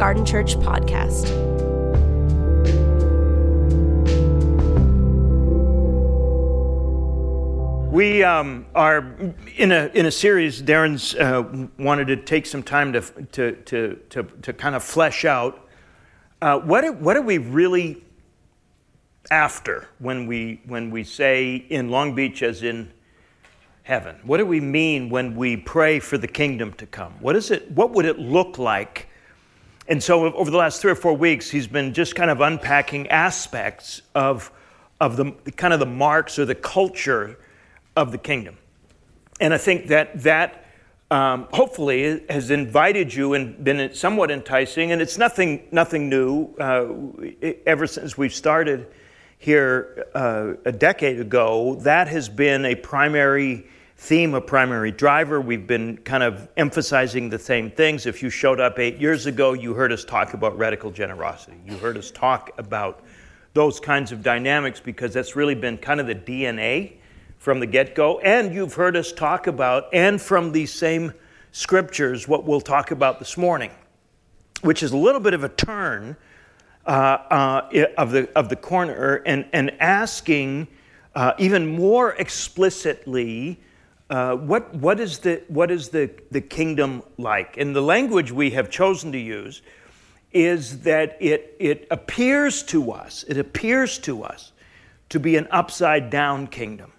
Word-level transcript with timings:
Garden 0.00 0.24
Church 0.24 0.56
podcast. 0.56 1.28
We 7.92 8.22
um, 8.22 8.64
are 8.74 9.14
in 9.58 9.72
a, 9.72 9.90
in 9.92 10.06
a 10.06 10.10
series. 10.10 10.62
Darren's 10.62 11.14
uh, 11.16 11.66
wanted 11.78 12.06
to 12.06 12.16
take 12.16 12.46
some 12.46 12.62
time 12.62 12.94
to, 12.94 13.02
to, 13.02 13.52
to, 13.56 14.00
to, 14.08 14.22
to 14.22 14.52
kind 14.54 14.74
of 14.74 14.82
flesh 14.82 15.26
out 15.26 15.68
uh, 16.40 16.58
what, 16.60 16.82
are, 16.82 16.92
what 16.92 17.14
are 17.18 17.22
we 17.22 17.36
really 17.36 18.02
after 19.30 19.86
when 19.98 20.26
we, 20.26 20.62
when 20.64 20.90
we 20.90 21.04
say 21.04 21.56
in 21.56 21.90
Long 21.90 22.14
Beach, 22.14 22.42
as 22.42 22.62
in 22.62 22.90
heaven? 23.82 24.16
What 24.22 24.38
do 24.38 24.46
we 24.46 24.60
mean 24.60 25.10
when 25.10 25.36
we 25.36 25.58
pray 25.58 26.00
for 26.00 26.16
the 26.16 26.26
kingdom 26.26 26.72
to 26.78 26.86
come? 26.86 27.12
What, 27.20 27.36
is 27.36 27.50
it, 27.50 27.70
what 27.72 27.90
would 27.90 28.06
it 28.06 28.18
look 28.18 28.56
like? 28.56 29.09
And 29.90 30.00
so, 30.00 30.32
over 30.34 30.52
the 30.52 30.56
last 30.56 30.80
three 30.80 30.92
or 30.92 30.94
four 30.94 31.14
weeks, 31.14 31.50
he's 31.50 31.66
been 31.66 31.92
just 31.92 32.14
kind 32.14 32.30
of 32.30 32.40
unpacking 32.40 33.08
aspects 33.08 34.02
of, 34.14 34.52
of 35.00 35.16
the 35.16 35.32
kind 35.56 35.74
of 35.74 35.80
the 35.80 35.86
marks 35.86 36.38
or 36.38 36.44
the 36.44 36.54
culture 36.54 37.36
of 37.96 38.12
the 38.12 38.18
kingdom. 38.18 38.56
And 39.40 39.52
I 39.52 39.58
think 39.58 39.88
that 39.88 40.22
that 40.22 40.64
um, 41.10 41.48
hopefully 41.52 42.22
has 42.30 42.52
invited 42.52 43.12
you 43.12 43.34
and 43.34 43.64
been 43.64 43.92
somewhat 43.92 44.30
enticing. 44.30 44.92
And 44.92 45.02
it's 45.02 45.18
nothing, 45.18 45.66
nothing 45.72 46.08
new. 46.08 46.54
Uh, 46.54 47.48
ever 47.66 47.88
since 47.88 48.16
we've 48.16 48.32
started 48.32 48.86
here 49.38 50.06
uh, 50.14 50.52
a 50.66 50.70
decade 50.70 51.18
ago, 51.18 51.74
that 51.80 52.06
has 52.06 52.28
been 52.28 52.64
a 52.64 52.76
primary 52.76 53.66
theme, 54.00 54.32
a 54.32 54.40
primary 54.40 54.90
driver. 54.90 55.42
We've 55.42 55.66
been 55.66 55.98
kind 55.98 56.22
of 56.22 56.48
emphasizing 56.56 57.28
the 57.28 57.38
same 57.38 57.70
things. 57.70 58.06
If 58.06 58.22
you 58.22 58.30
showed 58.30 58.58
up 58.58 58.78
eight 58.78 58.96
years 58.96 59.26
ago, 59.26 59.52
you 59.52 59.74
heard 59.74 59.92
us 59.92 60.06
talk 60.06 60.32
about 60.32 60.56
radical 60.56 60.90
generosity. 60.90 61.58
You 61.66 61.76
heard 61.76 61.98
us 61.98 62.10
talk 62.10 62.50
about 62.56 63.04
those 63.52 63.78
kinds 63.78 64.10
of 64.10 64.22
dynamics 64.22 64.80
because 64.80 65.12
that's 65.12 65.36
really 65.36 65.54
been 65.54 65.76
kind 65.76 66.00
of 66.00 66.06
the 66.06 66.14
DNA 66.14 66.94
from 67.36 67.60
the 67.60 67.66
get 67.66 67.94
go. 67.94 68.18
And 68.20 68.54
you've 68.54 68.72
heard 68.72 68.96
us 68.96 69.12
talk 69.12 69.46
about, 69.46 69.92
and 69.92 70.18
from 70.18 70.50
these 70.52 70.72
same 70.72 71.12
scriptures, 71.52 72.26
what 72.26 72.44
we'll 72.44 72.62
talk 72.62 72.92
about 72.92 73.18
this 73.18 73.36
morning, 73.36 73.70
which 74.62 74.82
is 74.82 74.92
a 74.92 74.96
little 74.96 75.20
bit 75.20 75.34
of 75.34 75.44
a 75.44 75.50
turn 75.50 76.16
uh, 76.86 76.90
uh, 76.90 77.84
of, 77.98 78.12
the, 78.12 78.30
of 78.34 78.48
the 78.48 78.56
corner 78.56 79.16
and, 79.26 79.44
and 79.52 79.72
asking 79.78 80.68
uh, 81.14 81.34
even 81.36 81.66
more 81.66 82.12
explicitly 82.14 83.60
uh, 84.10 84.34
what, 84.34 84.74
what 84.74 84.98
is, 84.98 85.20
the, 85.20 85.42
what 85.46 85.70
is 85.70 85.88
the, 85.90 86.10
the 86.32 86.40
kingdom 86.40 87.02
like? 87.16 87.56
And 87.56 87.74
the 87.74 87.80
language 87.80 88.32
we 88.32 88.50
have 88.50 88.68
chosen 88.68 89.12
to 89.12 89.18
use 89.18 89.62
is 90.32 90.80
that 90.80 91.16
it, 91.20 91.56
it 91.60 91.86
appears 91.90 92.62
to 92.64 92.90
us, 92.90 93.24
it 93.28 93.38
appears 93.38 93.98
to 94.00 94.24
us 94.24 94.52
to 95.08 95.20
be 95.20 95.36
an 95.36 95.46
upside 95.50 96.10
down 96.10 96.48
kingdom. 96.48 96.92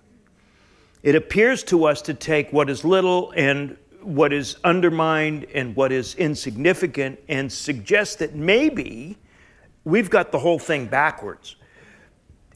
It 1.03 1.15
appears 1.15 1.63
to 1.65 1.85
us 1.85 2.01
to 2.03 2.13
take 2.13 2.53
what 2.53 2.69
is 2.69 2.85
little 2.85 3.31
and 3.35 3.77
what 4.01 4.31
is 4.31 4.55
undermined 4.63 5.45
and 5.53 5.75
what 5.75 5.91
is 5.91 6.15
insignificant 6.15 7.19
and 7.27 7.51
suggest 7.51 8.19
that 8.19 8.35
maybe 8.35 9.17
we've 9.83 10.09
got 10.09 10.31
the 10.31 10.39
whole 10.39 10.59
thing 10.59 10.87
backwards. 10.87 11.55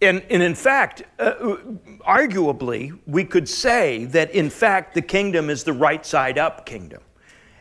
And, 0.01 0.23
and 0.29 0.43
in 0.43 0.55
fact, 0.55 1.03
uh, 1.19 1.57
arguably, 2.05 2.97
we 3.07 3.23
could 3.23 3.47
say 3.47 4.05
that 4.05 4.31
in 4.31 4.49
fact 4.49 4.93
the 4.93 5.01
kingdom 5.01 5.49
is 5.49 5.63
the 5.63 5.73
right 5.73 6.05
side 6.05 6.37
up 6.37 6.65
kingdom. 6.65 7.01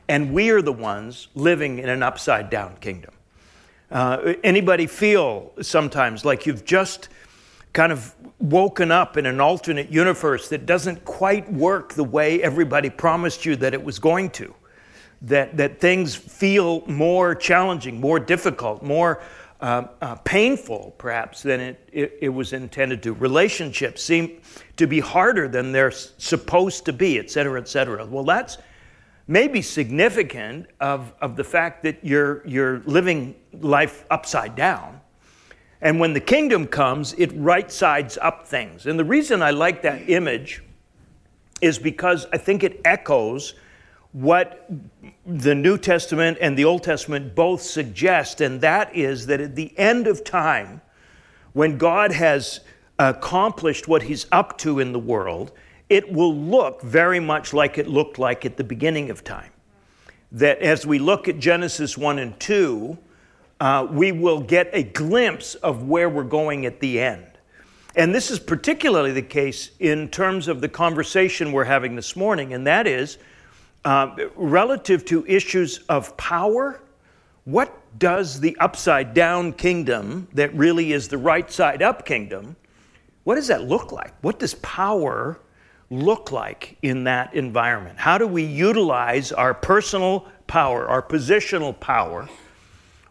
And 0.08 0.32
we 0.32 0.50
are 0.50 0.60
the 0.60 0.72
ones 0.72 1.28
living 1.34 1.78
in 1.78 1.88
an 1.88 2.02
upside 2.02 2.50
down 2.50 2.76
kingdom. 2.76 3.12
Uh, 3.90 4.34
anybody 4.42 4.86
feel 4.86 5.52
sometimes 5.62 6.24
like 6.24 6.46
you've 6.46 6.64
just 6.64 7.08
kind 7.72 7.92
of 7.92 8.14
woken 8.38 8.90
up 8.90 9.16
in 9.16 9.26
an 9.26 9.40
alternate 9.40 9.90
universe 9.90 10.48
that 10.48 10.66
doesn't 10.66 11.04
quite 11.04 11.50
work 11.52 11.94
the 11.94 12.04
way 12.04 12.42
everybody 12.42 12.90
promised 12.90 13.44
you 13.44 13.56
that 13.56 13.72
it 13.72 13.82
was 13.82 13.98
going 13.98 14.30
to? 14.30 14.54
That, 15.22 15.56
that 15.56 15.80
things 15.80 16.14
feel 16.14 16.82
more 16.86 17.34
challenging, 17.34 17.98
more 17.98 18.20
difficult, 18.20 18.82
more 18.82 19.22
uh, 19.60 19.86
uh, 20.00 20.14
painful, 20.16 20.94
perhaps, 20.98 21.42
than 21.42 21.60
it, 21.60 21.88
it, 21.92 22.18
it, 22.22 22.28
was 22.28 22.52
intended 22.52 23.02
to. 23.02 23.12
Relationships 23.12 24.02
seem 24.02 24.40
to 24.76 24.86
be 24.86 25.00
harder 25.00 25.48
than 25.48 25.72
they're 25.72 25.90
supposed 25.90 26.84
to 26.84 26.92
be, 26.92 27.18
et 27.18 27.30
cetera, 27.30 27.60
et 27.60 27.68
cetera. 27.68 28.04
Well, 28.04 28.24
that's, 28.24 28.58
maybe 29.26 29.62
significant 29.62 30.66
of, 30.80 31.12
of 31.20 31.36
the 31.36 31.44
fact 31.44 31.82
that 31.84 31.98
you're, 32.02 32.46
you're 32.46 32.80
living 32.80 33.34
life 33.52 34.04
upside 34.10 34.54
down. 34.54 35.00
And 35.80 36.00
when 36.00 36.12
the 36.12 36.20
kingdom 36.20 36.66
comes, 36.66 37.14
it 37.14 37.32
right 37.34 37.70
sides 37.70 38.18
up 38.20 38.46
things. 38.46 38.86
And 38.86 38.98
the 38.98 39.04
reason 39.04 39.42
I 39.42 39.50
like 39.50 39.82
that 39.82 40.08
image 40.08 40.62
is 41.60 41.78
because 41.78 42.26
I 42.32 42.38
think 42.38 42.64
it 42.64 42.80
echoes 42.84 43.54
what 44.14 44.70
the 45.26 45.56
New 45.56 45.76
Testament 45.76 46.38
and 46.40 46.56
the 46.56 46.64
Old 46.64 46.84
Testament 46.84 47.34
both 47.34 47.60
suggest, 47.60 48.40
and 48.40 48.60
that 48.60 48.94
is 48.94 49.26
that 49.26 49.40
at 49.40 49.56
the 49.56 49.76
end 49.76 50.06
of 50.06 50.22
time, 50.22 50.80
when 51.52 51.78
God 51.78 52.12
has 52.12 52.60
accomplished 52.96 53.88
what 53.88 54.04
he's 54.04 54.26
up 54.30 54.56
to 54.58 54.78
in 54.78 54.92
the 54.92 55.00
world, 55.00 55.50
it 55.88 56.12
will 56.12 56.32
look 56.32 56.80
very 56.80 57.18
much 57.18 57.52
like 57.52 57.76
it 57.76 57.88
looked 57.88 58.16
like 58.16 58.46
at 58.46 58.56
the 58.56 58.62
beginning 58.62 59.10
of 59.10 59.24
time. 59.24 59.50
That 60.30 60.60
as 60.60 60.86
we 60.86 61.00
look 61.00 61.26
at 61.26 61.40
Genesis 61.40 61.98
1 61.98 62.20
and 62.20 62.38
2, 62.38 62.96
uh, 63.58 63.88
we 63.90 64.12
will 64.12 64.40
get 64.40 64.70
a 64.72 64.84
glimpse 64.84 65.56
of 65.56 65.88
where 65.88 66.08
we're 66.08 66.22
going 66.22 66.66
at 66.66 66.78
the 66.78 67.00
end. 67.00 67.26
And 67.96 68.14
this 68.14 68.30
is 68.30 68.38
particularly 68.38 69.10
the 69.10 69.22
case 69.22 69.70
in 69.80 70.08
terms 70.08 70.46
of 70.46 70.60
the 70.60 70.68
conversation 70.68 71.50
we're 71.50 71.64
having 71.64 71.96
this 71.96 72.14
morning, 72.14 72.54
and 72.54 72.64
that 72.68 72.86
is 72.86 73.18
uh, 73.84 74.16
relative 74.36 75.04
to 75.06 75.26
issues 75.26 75.78
of 75.88 76.16
power. 76.16 76.80
What 77.44 77.98
does 77.98 78.40
the 78.40 78.56
upside 78.58 79.14
down 79.14 79.52
kingdom, 79.52 80.28
that 80.32 80.54
really 80.54 80.92
is 80.92 81.08
the 81.08 81.18
right 81.18 81.50
side 81.50 81.82
up 81.82 82.06
kingdom, 82.06 82.56
what 83.24 83.36
does 83.36 83.48
that 83.48 83.64
look 83.64 83.92
like? 83.92 84.14
What 84.22 84.38
does 84.38 84.54
power 84.56 85.40
look 85.90 86.32
like 86.32 86.76
in 86.82 87.04
that 87.04 87.34
environment? 87.34 87.98
How 87.98 88.18
do 88.18 88.26
we 88.26 88.42
utilize 88.42 89.32
our 89.32 89.54
personal 89.54 90.26
power, 90.46 90.88
our 90.88 91.02
positional 91.02 91.78
power, 91.78 92.28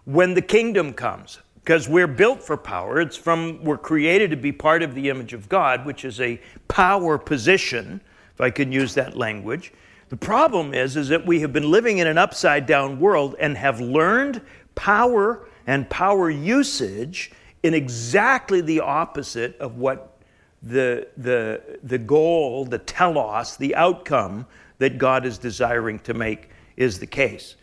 when 0.05 0.33
the 0.33 0.41
kingdom 0.41 0.93
comes? 0.93 1.39
Because 1.63 1.87
we're 1.87 2.07
built 2.07 2.43
for 2.43 2.57
power. 2.57 2.99
It's 2.99 3.15
from, 3.15 3.63
we're 3.63 3.77
created 3.77 4.31
to 4.31 4.35
be 4.35 4.51
part 4.51 4.83
of 4.83 4.95
the 4.95 5.09
image 5.09 5.33
of 5.33 5.47
God, 5.47 5.85
which 5.85 6.03
is 6.03 6.19
a 6.19 6.39
power 6.67 7.17
position, 7.17 8.01
if 8.33 8.41
I 8.41 8.49
can 8.49 8.71
use 8.71 8.93
that 8.95 9.15
language. 9.15 9.71
The 10.13 10.17
problem 10.17 10.75
is, 10.75 10.95
is 10.95 11.07
that 11.07 11.25
we 11.25 11.39
have 11.39 11.51
been 11.51 11.71
living 11.71 11.97
in 11.97 12.05
an 12.05 12.19
upside 12.19 12.67
down 12.67 12.99
world 12.99 13.35
and 13.39 13.57
have 13.57 13.81
learned 13.81 14.41
power 14.75 15.47
and 15.65 15.89
power 15.89 16.29
usage 16.29 17.31
in 17.63 17.73
exactly 17.73 18.61
the 18.61 18.81
opposite 18.81 19.57
of 19.57 19.77
what 19.77 20.19
the, 20.61 21.07
the, 21.17 21.79
the 21.81 21.97
goal, 21.97 22.63
the 22.63 22.77
telos, 22.77 23.57
the 23.57 23.73
outcome 23.73 24.45
that 24.77 24.99
God 24.99 25.25
is 25.25 25.39
desiring 25.39 25.97
to 26.01 26.13
make 26.13 26.51
is 26.77 26.99
the 26.99 27.07
case. 27.07 27.55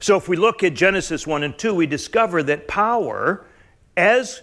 So 0.00 0.16
if 0.16 0.26
we 0.26 0.38
look 0.38 0.64
at 0.64 0.72
Genesis 0.72 1.26
1 1.26 1.42
and 1.42 1.58
2, 1.58 1.74
we 1.74 1.86
discover 1.86 2.42
that 2.44 2.66
power, 2.66 3.44
as 3.98 4.40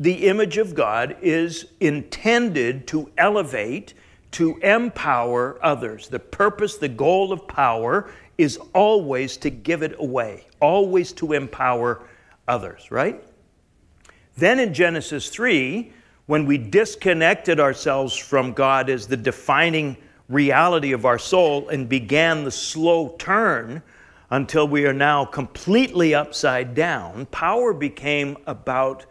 the 0.00 0.26
image 0.26 0.58
of 0.58 0.74
God, 0.74 1.16
is 1.22 1.66
intended 1.78 2.88
to 2.88 3.08
elevate, 3.16 3.94
to 4.32 4.56
empower 4.58 5.58
others. 5.62 6.08
The 6.08 6.18
purpose, 6.18 6.76
the 6.76 6.88
goal 6.88 7.32
of 7.32 7.48
power 7.48 8.10
is 8.36 8.58
always 8.74 9.36
to 9.38 9.50
give 9.50 9.82
it 9.82 9.94
away, 9.98 10.46
always 10.60 11.12
to 11.14 11.32
empower 11.32 12.02
others, 12.46 12.90
right? 12.90 13.22
Then 14.36 14.60
in 14.60 14.72
Genesis 14.72 15.28
3, 15.30 15.92
when 16.26 16.46
we 16.46 16.58
disconnected 16.58 17.58
ourselves 17.58 18.16
from 18.16 18.52
God 18.52 18.90
as 18.90 19.06
the 19.06 19.16
defining 19.16 19.96
reality 20.28 20.92
of 20.92 21.06
our 21.06 21.18
soul 21.18 21.70
and 21.70 21.88
began 21.88 22.44
the 22.44 22.50
slow 22.50 23.16
turn 23.18 23.82
until 24.30 24.68
we 24.68 24.86
are 24.86 24.92
now 24.92 25.24
completely 25.24 26.14
upside 26.14 26.74
down, 26.74 27.26
power 27.26 27.72
became 27.72 28.36
about 28.46 29.06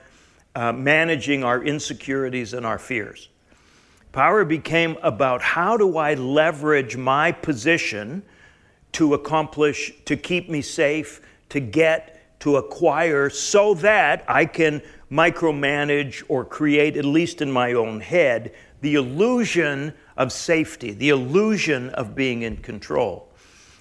uh, 0.55 0.71
managing 0.71 1.43
our 1.43 1.63
insecurities 1.63 2.53
and 2.53 2.65
our 2.65 2.79
fears. 2.79 3.29
Power 4.17 4.45
became 4.45 4.97
about 5.03 5.43
how 5.43 5.77
do 5.77 5.95
I 5.99 6.15
leverage 6.15 6.97
my 6.97 7.31
position 7.31 8.23
to 8.93 9.13
accomplish, 9.13 9.93
to 10.05 10.17
keep 10.17 10.49
me 10.49 10.63
safe, 10.63 11.21
to 11.49 11.59
get, 11.59 12.39
to 12.39 12.55
acquire, 12.55 13.29
so 13.29 13.75
that 13.75 14.25
I 14.27 14.45
can 14.45 14.81
micromanage 15.11 16.23
or 16.29 16.43
create, 16.43 16.97
at 16.97 17.05
least 17.05 17.43
in 17.43 17.51
my 17.51 17.73
own 17.73 17.99
head, 17.99 18.55
the 18.81 18.95
illusion 18.95 19.93
of 20.17 20.31
safety, 20.31 20.93
the 20.93 21.09
illusion 21.09 21.91
of 21.91 22.15
being 22.15 22.41
in 22.41 22.57
control. 22.57 23.29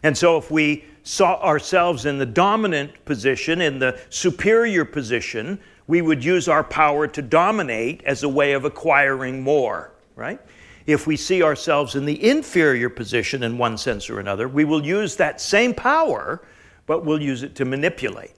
And 0.03 0.19
so, 0.19 0.37
if 0.37 0.51
we 0.51 0.85
saw 1.03 1.41
ourselves 1.41 2.05
in 2.05 2.19
the 2.19 2.27
dominant 2.27 3.07
position, 3.07 3.63
in 3.63 3.79
the 3.79 3.99
superior 4.11 4.85
position, 4.85 5.59
we 5.87 6.03
would 6.03 6.23
use 6.23 6.47
our 6.47 6.63
power 6.63 7.07
to 7.07 7.23
dominate 7.23 8.03
as 8.05 8.23
a 8.23 8.29
way 8.29 8.53
of 8.53 8.67
acquiring 8.67 9.41
more, 9.41 9.95
right? 10.17 10.41
If 10.87 11.07
we 11.07 11.17
see 11.17 11.43
ourselves 11.43 11.95
in 11.95 12.05
the 12.05 12.29
inferior 12.29 12.89
position 12.89 13.43
in 13.43 13.59
one 13.59 13.77
sense 13.77 14.09
or 14.09 14.19
another, 14.19 14.49
we 14.49 14.65
will 14.65 14.85
use 14.85 15.17
that 15.17 15.41
same 15.41 15.75
power, 15.75 16.43
but 16.87 17.05
we'll 17.05 17.23
use 17.23 17.43
it 17.43 17.55
to 17.57 17.65
manipulate. 17.65 18.35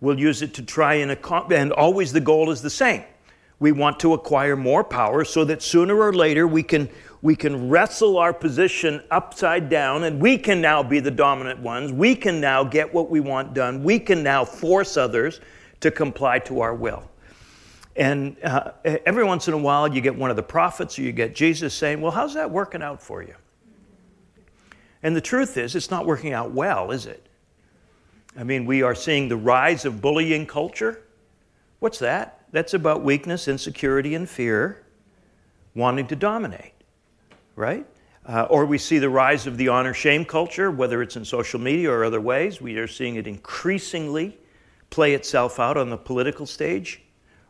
We'll 0.00 0.18
use 0.18 0.42
it 0.42 0.52
to 0.54 0.62
try 0.62 0.94
and 0.94 1.10
accomplish, 1.10 1.58
and 1.58 1.72
always 1.72 2.12
the 2.12 2.20
goal 2.20 2.50
is 2.50 2.60
the 2.60 2.70
same. 2.70 3.04
We 3.60 3.72
want 3.72 4.00
to 4.00 4.12
acquire 4.12 4.56
more 4.56 4.82
power 4.82 5.24
so 5.24 5.44
that 5.44 5.62
sooner 5.62 5.96
or 5.96 6.12
later 6.12 6.46
we 6.46 6.62
can, 6.62 6.88
we 7.22 7.36
can 7.36 7.68
wrestle 7.68 8.18
our 8.18 8.32
position 8.32 9.02
upside 9.10 9.70
down 9.70 10.04
and 10.04 10.20
we 10.20 10.36
can 10.36 10.60
now 10.60 10.82
be 10.82 11.00
the 11.00 11.10
dominant 11.10 11.60
ones. 11.60 11.92
We 11.92 12.16
can 12.16 12.40
now 12.40 12.64
get 12.64 12.92
what 12.92 13.08
we 13.08 13.20
want 13.20 13.54
done. 13.54 13.84
We 13.84 14.00
can 14.00 14.22
now 14.22 14.44
force 14.44 14.96
others 14.96 15.40
to 15.80 15.90
comply 15.90 16.40
to 16.40 16.60
our 16.60 16.74
will. 16.74 17.08
And 17.96 18.36
uh, 18.42 18.72
every 18.84 19.24
once 19.24 19.46
in 19.46 19.54
a 19.54 19.58
while, 19.58 19.92
you 19.92 20.00
get 20.00 20.16
one 20.16 20.30
of 20.30 20.36
the 20.36 20.42
prophets 20.42 20.98
or 20.98 21.02
you 21.02 21.12
get 21.12 21.34
Jesus 21.34 21.74
saying, 21.74 22.00
Well, 22.00 22.10
how's 22.10 22.34
that 22.34 22.50
working 22.50 22.82
out 22.82 23.02
for 23.02 23.22
you? 23.22 23.34
And 25.02 25.14
the 25.14 25.20
truth 25.20 25.56
is, 25.56 25.76
it's 25.76 25.90
not 25.90 26.06
working 26.06 26.32
out 26.32 26.52
well, 26.52 26.90
is 26.90 27.06
it? 27.06 27.28
I 28.36 28.42
mean, 28.42 28.66
we 28.66 28.82
are 28.82 28.94
seeing 28.94 29.28
the 29.28 29.36
rise 29.36 29.84
of 29.84 30.00
bullying 30.00 30.46
culture. 30.46 31.02
What's 31.78 31.98
that? 31.98 32.46
That's 32.50 32.74
about 32.74 33.02
weakness, 33.02 33.46
insecurity, 33.46 34.14
and 34.14 34.28
fear 34.28 34.84
wanting 35.74 36.06
to 36.06 36.16
dominate, 36.16 36.72
right? 37.54 37.86
Uh, 38.26 38.46
or 38.48 38.64
we 38.64 38.78
see 38.78 38.98
the 38.98 39.10
rise 39.10 39.46
of 39.46 39.58
the 39.58 39.68
honor 39.68 39.92
shame 39.92 40.24
culture, 40.24 40.70
whether 40.70 41.02
it's 41.02 41.16
in 41.16 41.24
social 41.24 41.60
media 41.60 41.90
or 41.90 42.04
other 42.04 42.20
ways. 42.20 42.60
We 42.60 42.78
are 42.78 42.86
seeing 42.86 43.16
it 43.16 43.26
increasingly 43.26 44.38
play 44.88 45.12
itself 45.14 45.60
out 45.60 45.76
on 45.76 45.90
the 45.90 45.96
political 45.96 46.46
stage, 46.46 47.02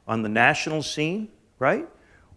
on 0.06 0.22
the 0.22 0.28
national 0.28 0.82
scene, 0.82 1.28
right? 1.58 1.88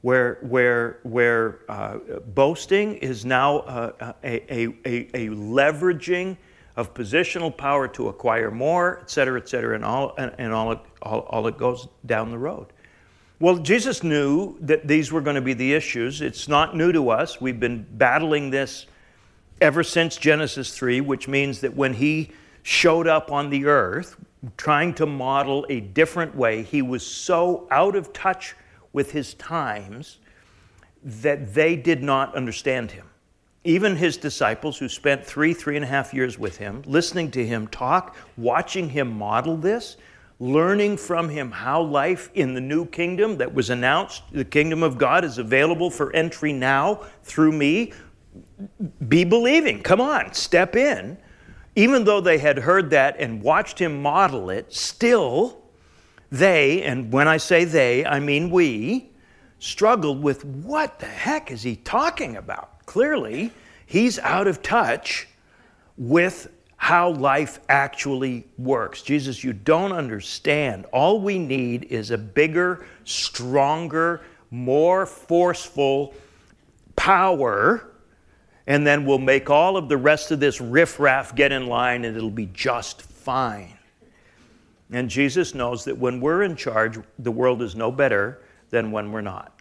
Where, 0.01 0.39
where, 0.41 0.99
where 1.03 1.59
uh, 1.69 1.97
boasting 2.33 2.95
is 2.97 3.25
now 3.25 3.59
uh, 3.59 4.13
a, 4.23 4.53
a, 4.53 4.67
a, 4.85 4.95
a 5.13 5.29
leveraging 5.29 6.37
of 6.75 6.93
positional 6.93 7.55
power 7.55 7.87
to 7.87 8.07
acquire 8.07 8.51
more, 8.51 8.99
et 9.01 9.09
cetera, 9.09 9.39
et 9.39 9.49
cetera, 9.49 9.75
and 9.75 9.83
all, 9.83 10.13
and, 10.17 10.33
and 10.37 10.53
all, 10.53 10.71
it, 10.71 10.79
all, 11.01 11.21
all 11.21 11.47
it 11.47 11.57
goes 11.57 11.87
down 12.05 12.29
the 12.29 12.37
road. 12.37 12.67
Well, 13.39 13.57
Jesus 13.57 14.03
knew 14.03 14.57
that 14.61 14.87
these 14.87 15.11
were 15.11 15.21
going 15.21 15.35
to 15.35 15.41
be 15.41 15.53
the 15.53 15.73
issues. 15.73 16.21
It's 16.21 16.47
not 16.47 16.75
new 16.75 16.91
to 16.91 17.09
us. 17.09 17.41
We've 17.41 17.59
been 17.59 17.85
battling 17.91 18.51
this 18.51 18.85
ever 19.59 19.83
since 19.83 20.17
Genesis 20.17 20.75
3, 20.75 21.01
which 21.01 21.27
means 21.27 21.61
that 21.61 21.75
when 21.75 21.93
he 21.93 22.31
showed 22.63 23.07
up 23.07 23.31
on 23.31 23.49
the 23.49 23.65
earth, 23.65 24.15
trying 24.55 24.93
to 24.95 25.05
model 25.05 25.65
a 25.69 25.79
different 25.79 26.35
way, 26.35 26.63
he 26.63 26.81
was 26.81 27.05
so 27.05 27.67
out 27.71 27.95
of 27.95 28.13
touch 28.13 28.55
with 28.93 29.11
his 29.11 29.33
times 29.35 30.19
that 31.03 31.53
they 31.53 31.75
did 31.75 32.03
not 32.03 32.35
understand 32.35 32.91
him 32.91 33.07
even 33.67 33.97
his 33.97 34.15
disciples 34.15 34.77
who 34.77 34.87
spent 34.87 35.25
three, 35.25 35.53
three 35.53 35.75
and 35.75 35.83
a 35.83 35.87
half 35.87 36.13
years 36.13 36.39
with 36.39 36.55
him, 36.55 36.81
listening 36.85 37.29
to 37.29 37.45
him 37.45 37.67
talk, 37.67 38.15
watching 38.37 38.89
him 38.89 39.11
model 39.11 39.57
this, 39.57 39.97
learning 40.39 40.95
from 40.95 41.27
him 41.27 41.51
how 41.51 41.81
life 41.81 42.31
in 42.33 42.53
the 42.53 42.61
new 42.61 42.85
kingdom 42.85 43.35
that 43.37 43.53
was 43.53 43.69
announced, 43.69 44.23
the 44.31 44.45
kingdom 44.45 44.83
of 44.83 44.97
God 44.97 45.25
is 45.25 45.37
available 45.37 45.89
for 45.89 46.15
entry 46.15 46.53
now 46.53 47.01
through 47.23 47.51
me. 47.51 47.91
Be 49.09 49.25
believing. 49.25 49.83
Come 49.83 49.99
on, 49.99 50.33
step 50.33 50.77
in. 50.77 51.17
Even 51.77 52.05
though 52.05 52.21
they 52.21 52.39
had 52.39 52.57
heard 52.57 52.89
that 52.89 53.17
and 53.19 53.39
watched 53.39 53.77
him 53.77 54.01
model 54.01 54.49
it, 54.49 54.73
still 54.73 55.61
they, 56.31 56.81
and 56.81 57.13
when 57.13 57.27
I 57.27 57.37
say 57.37 57.65
they, 57.65 58.03
I 58.03 58.19
mean 58.19 58.49
we, 58.49 59.11
struggled 59.59 60.23
with 60.23 60.43
what 60.43 60.97
the 60.97 61.05
heck 61.05 61.51
is 61.51 61.61
he 61.61 61.75
talking 61.75 62.35
about? 62.35 62.83
Clearly, 62.87 63.51
he's 63.85 64.17
out 64.17 64.47
of 64.47 64.63
touch 64.63 65.27
with 65.97 66.51
how 66.77 67.11
life 67.11 67.59
actually 67.69 68.47
works. 68.57 69.03
Jesus, 69.03 69.43
you 69.43 69.53
don't 69.53 69.91
understand. 69.91 70.87
All 70.91 71.21
we 71.21 71.37
need 71.37 71.83
is 71.91 72.09
a 72.09 72.17
bigger, 72.17 72.87
stronger, 73.03 74.21
more 74.49 75.05
forceful 75.05 76.15
power 76.95 77.91
and 78.67 78.85
then 78.85 79.05
we'll 79.05 79.17
make 79.17 79.49
all 79.49 79.77
of 79.77 79.87
the 79.87 79.97
rest 79.97 80.29
of 80.31 80.41
this 80.41 80.59
riffraff 80.59 81.33
get 81.33 81.53
in 81.53 81.67
line 81.67 82.03
and 82.03 82.15
it'll 82.15 82.29
be 82.29 82.49
just 82.53 83.01
fine. 83.01 83.77
And 84.91 85.09
Jesus 85.09 85.55
knows 85.55 85.85
that 85.85 85.97
when 85.97 86.19
we're 86.19 86.43
in 86.43 86.55
charge, 86.55 86.99
the 87.19 87.31
world 87.31 87.61
is 87.61 87.75
no 87.75 87.91
better 87.91 88.41
than 88.69 88.91
when 88.91 89.11
we're 89.11 89.21
not. 89.21 89.53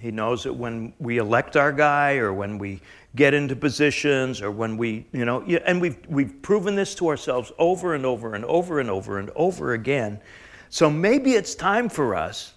He 0.00 0.10
knows 0.10 0.42
that 0.42 0.52
when 0.52 0.92
we 0.98 1.18
elect 1.18 1.56
our 1.56 1.72
guy 1.72 2.16
or 2.16 2.32
when 2.32 2.58
we 2.58 2.80
get 3.16 3.32
into 3.32 3.56
positions 3.56 4.42
or 4.42 4.50
when 4.50 4.76
we, 4.76 5.06
you 5.12 5.24
know, 5.24 5.42
and 5.42 5.80
we've, 5.80 5.96
we've 6.08 6.42
proven 6.42 6.74
this 6.74 6.94
to 6.96 7.08
ourselves 7.08 7.52
over 7.58 7.94
and 7.94 8.04
over 8.04 8.34
and 8.34 8.44
over 8.44 8.80
and 8.80 8.90
over 8.90 9.18
and 9.18 9.30
over 9.36 9.72
again. 9.72 10.20
So 10.68 10.90
maybe 10.90 11.34
it's 11.34 11.54
time 11.54 11.88
for 11.88 12.16
us 12.16 12.54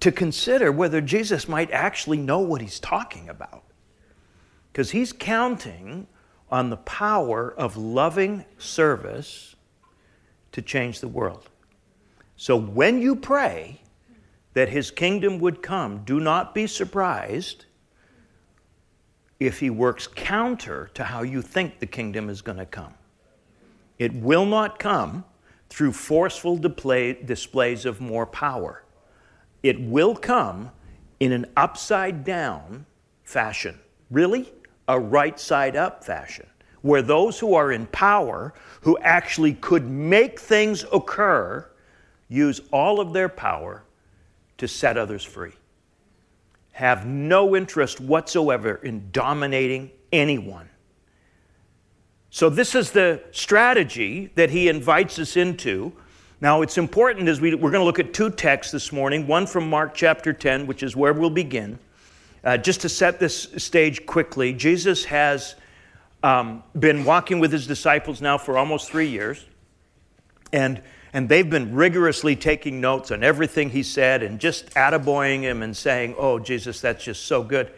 to 0.00 0.10
consider 0.10 0.72
whether 0.72 1.00
Jesus 1.00 1.48
might 1.48 1.70
actually 1.70 2.16
know 2.16 2.40
what 2.40 2.60
he's 2.62 2.80
talking 2.80 3.28
about. 3.28 3.62
Because 4.72 4.92
he's 4.92 5.12
counting 5.12 6.06
on 6.50 6.70
the 6.70 6.78
power 6.78 7.52
of 7.52 7.76
loving 7.76 8.44
service 8.58 9.54
to 10.52 10.62
change 10.62 11.00
the 11.00 11.08
world. 11.08 11.48
So 12.36 12.56
when 12.56 13.00
you 13.00 13.16
pray 13.16 13.80
that 14.54 14.68
his 14.70 14.90
kingdom 14.90 15.38
would 15.40 15.62
come, 15.62 16.04
do 16.04 16.20
not 16.20 16.54
be 16.54 16.66
surprised 16.66 17.66
if 19.40 19.60
he 19.60 19.70
works 19.70 20.06
counter 20.06 20.90
to 20.94 21.04
how 21.04 21.22
you 21.22 21.42
think 21.42 21.78
the 21.78 21.86
kingdom 21.86 22.28
is 22.28 22.42
going 22.42 22.58
to 22.58 22.66
come. 22.66 22.94
It 23.98 24.14
will 24.14 24.46
not 24.46 24.78
come 24.78 25.24
through 25.68 25.92
forceful 25.92 26.56
display, 26.56 27.14
displays 27.14 27.84
of 27.84 28.00
more 28.00 28.26
power. 28.26 28.84
It 29.62 29.80
will 29.80 30.14
come 30.14 30.70
in 31.20 31.32
an 31.32 31.46
upside 31.56 32.24
down 32.24 32.86
fashion. 33.24 33.78
Really? 34.10 34.52
A 34.92 35.00
right 35.00 35.40
side 35.40 35.74
up 35.74 36.04
fashion. 36.04 36.46
Where 36.82 37.02
those 37.02 37.40
who 37.40 37.54
are 37.54 37.72
in 37.72 37.86
power, 37.86 38.54
who 38.82 38.96
actually 38.98 39.54
could 39.54 39.88
make 39.88 40.38
things 40.38 40.84
occur, 40.92 41.66
use 42.28 42.60
all 42.70 43.00
of 43.00 43.12
their 43.12 43.28
power 43.28 43.82
to 44.58 44.68
set 44.68 44.96
others 44.96 45.24
free 45.24 45.54
have 46.72 47.06
no 47.06 47.54
interest 47.54 48.00
whatsoever 48.00 48.76
in 48.76 49.10
dominating 49.12 49.90
anyone. 50.10 50.68
So, 52.30 52.48
this 52.48 52.74
is 52.74 52.90
the 52.90 53.22
strategy 53.30 54.32
that 54.36 54.50
he 54.50 54.68
invites 54.68 55.18
us 55.18 55.36
into. 55.36 55.92
Now, 56.40 56.62
it's 56.62 56.78
important 56.78 57.28
as 57.28 57.40
we, 57.40 57.54
we're 57.54 57.70
going 57.70 57.82
to 57.82 57.84
look 57.84 57.98
at 57.98 58.14
two 58.14 58.30
texts 58.30 58.72
this 58.72 58.90
morning 58.90 59.26
one 59.26 59.46
from 59.46 59.68
Mark 59.68 59.94
chapter 59.94 60.32
10, 60.32 60.66
which 60.66 60.82
is 60.82 60.96
where 60.96 61.12
we'll 61.12 61.30
begin. 61.30 61.78
Uh, 62.44 62.56
just 62.56 62.80
to 62.80 62.88
set 62.88 63.20
this 63.20 63.48
stage 63.56 64.04
quickly, 64.06 64.52
Jesus 64.52 65.04
has 65.04 65.54
um, 66.22 66.62
been 66.78 67.04
walking 67.04 67.40
with 67.40 67.52
his 67.52 67.66
disciples 67.66 68.20
now 68.20 68.38
for 68.38 68.58
almost 68.58 68.90
three 68.90 69.08
years. 69.08 69.44
And 70.52 70.82
and 71.12 71.28
they've 71.28 71.48
been 71.48 71.74
rigorously 71.74 72.36
taking 72.36 72.80
notes 72.80 73.10
on 73.10 73.22
everything 73.22 73.70
he 73.70 73.82
said 73.82 74.22
and 74.22 74.40
just 74.40 74.70
attaboying 74.70 75.42
him 75.42 75.62
and 75.62 75.76
saying, 75.76 76.14
Oh, 76.18 76.38
Jesus, 76.38 76.80
that's 76.80 77.04
just 77.04 77.26
so 77.26 77.42
good. 77.42 77.70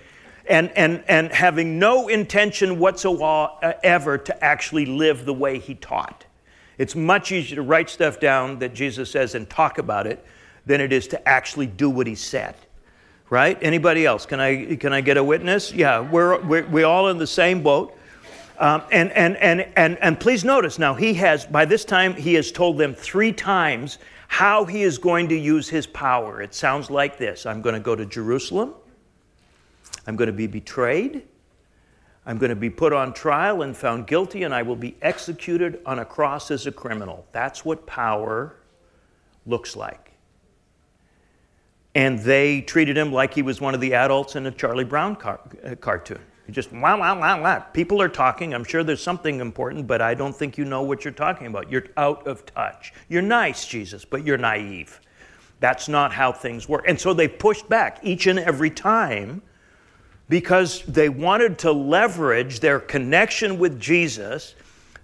And, 0.47 0.71
and, 0.77 1.03
and 1.09 1.33
having 1.33 1.79
no 1.79 2.09
intention 2.09 2.79
whatsoever 2.79 4.19
to 4.19 4.45
actually 4.45 4.87
live 4.87 5.25
the 5.25 5.33
way 5.33 5.59
he 5.59 5.75
taught. 5.75 6.27
It's 6.77 6.95
much 6.95 7.33
easier 7.33 7.57
to 7.57 7.63
write 7.63 7.89
stuff 7.89 8.21
down 8.21 8.59
that 8.59 8.75
Jesus 8.75 9.11
says 9.11 9.35
and 9.35 9.49
talk 9.49 9.79
about 9.79 10.07
it 10.07 10.25
than 10.67 10.81
it 10.81 10.93
is 10.93 11.09
to 11.09 11.29
actually 11.29 11.67
do 11.67 11.89
what 11.89 12.07
he 12.07 12.15
said. 12.15 12.55
Right? 13.31 13.59
Anybody 13.63 14.07
else? 14.07 14.27
Can 14.27 14.39
I, 14.41 14.77
can 14.77 14.93
I 14.93 15.01
get 15.01 15.17
a 15.17 15.25
witness? 15.25 15.73
Yeah, 15.73 16.01
we're, 16.01 16.41
we're, 16.43 16.67
we're 16.67 16.87
all 16.87 17.09
in 17.09 17.19
the 17.19 17.27
same 17.27 17.63
boat. 17.63 17.97
Um, 18.59 18.83
and, 18.93 19.11
and, 19.13 19.37
and, 19.39 19.67
and, 19.77 19.99
and 19.99 20.21
please 20.21 20.45
notice 20.45 20.79
now, 20.79 20.95
he 20.95 21.15
has, 21.15 21.45
by 21.45 21.65
this 21.65 21.85
time, 21.85 22.15
he 22.15 22.35
has 22.35 22.53
told 22.53 22.79
them 22.79 22.95
three 22.95 23.33
times 23.33 23.99
how 24.29 24.65
he 24.65 24.83
is 24.83 24.99
going 24.99 25.29
to 25.29 25.37
use 25.37 25.69
his 25.69 25.87
power. 25.87 26.41
It 26.41 26.55
sounds 26.55 26.91
like 26.91 27.19
this 27.19 27.47
I'm 27.47 27.63
going 27.63 27.75
to 27.75 27.81
go 27.81 27.97
to 27.97 28.07
Jerusalem, 28.07 28.75
I'm 30.07 30.17
going 30.17 30.29
to 30.29 30.33
be 30.33 30.47
betrayed, 30.47 31.23
I'm 32.27 32.39
going 32.39 32.51
to 32.51 32.57
be 32.57 32.71
put 32.71 32.93
on 32.93 33.13
trial 33.13 33.63
and 33.63 33.77
found 33.77 34.07
guilty, 34.07 34.45
and 34.45 34.55
I 34.55 34.63
will 34.63 34.77
be 34.77 34.97
executed 35.03 35.81
on 35.85 35.99
a 35.99 36.05
cross 36.05 36.51
as 36.51 36.67
a 36.67 36.73
criminal. 36.73 37.27
That's 37.33 37.65
what 37.65 37.87
power 37.87 38.57
looks 39.47 39.77
like. 39.77 40.04
And 41.95 42.19
they 42.19 42.61
treated 42.61 42.97
him 42.97 43.13
like 43.13 43.35
he 43.35 43.43
was 43.43 43.61
one 43.61 43.75
of 43.75 43.81
the 43.81 43.95
adults 43.95 44.37
in 44.37 44.47
a 44.47 44.51
Charlie 44.51 44.85
Brown 44.85 45.17
car- 45.17 45.41
uh, 45.65 45.75
cartoon. 45.77 46.21
Just 46.51 46.73
wow, 46.73 46.99
wow, 46.99 47.19
wow, 47.19 47.41
wow. 47.41 47.61
People 47.73 48.03
are 48.03 48.09
talking. 48.09 48.53
I'm 48.53 48.65
sure 48.65 48.83
there's 48.83 49.03
something 49.03 49.41
important, 49.41 49.87
but 49.87 50.03
I 50.03 50.15
don't 50.15 50.37
think 50.37 50.59
you 50.59 50.65
know 50.67 50.83
what 50.83 51.05
you're 51.05 51.15
talking 51.15 51.47
about. 51.47 51.71
You're 51.71 51.87
out 51.97 52.27
of 52.27 52.45
touch. 52.45 52.93
You're 53.09 53.23
nice, 53.23 53.67
Jesus, 53.67 54.05
but 54.05 54.27
you're 54.27 54.37
naive. 54.37 55.01
That's 55.61 55.89
not 55.89 56.13
how 56.13 56.33
things 56.33 56.69
work. 56.69 56.85
And 56.87 57.01
so 57.01 57.15
they 57.15 57.29
pushed 57.29 57.69
back 57.71 58.01
each 58.03 58.27
and 58.27 58.39
every 58.39 58.69
time 58.69 59.41
because 60.29 60.83
they 60.83 61.09
wanted 61.09 61.59
to 61.61 61.73
leverage 61.73 62.61
their 62.61 62.81
connection 62.81 63.59
with 63.59 63.81
Jesus 63.81 64.55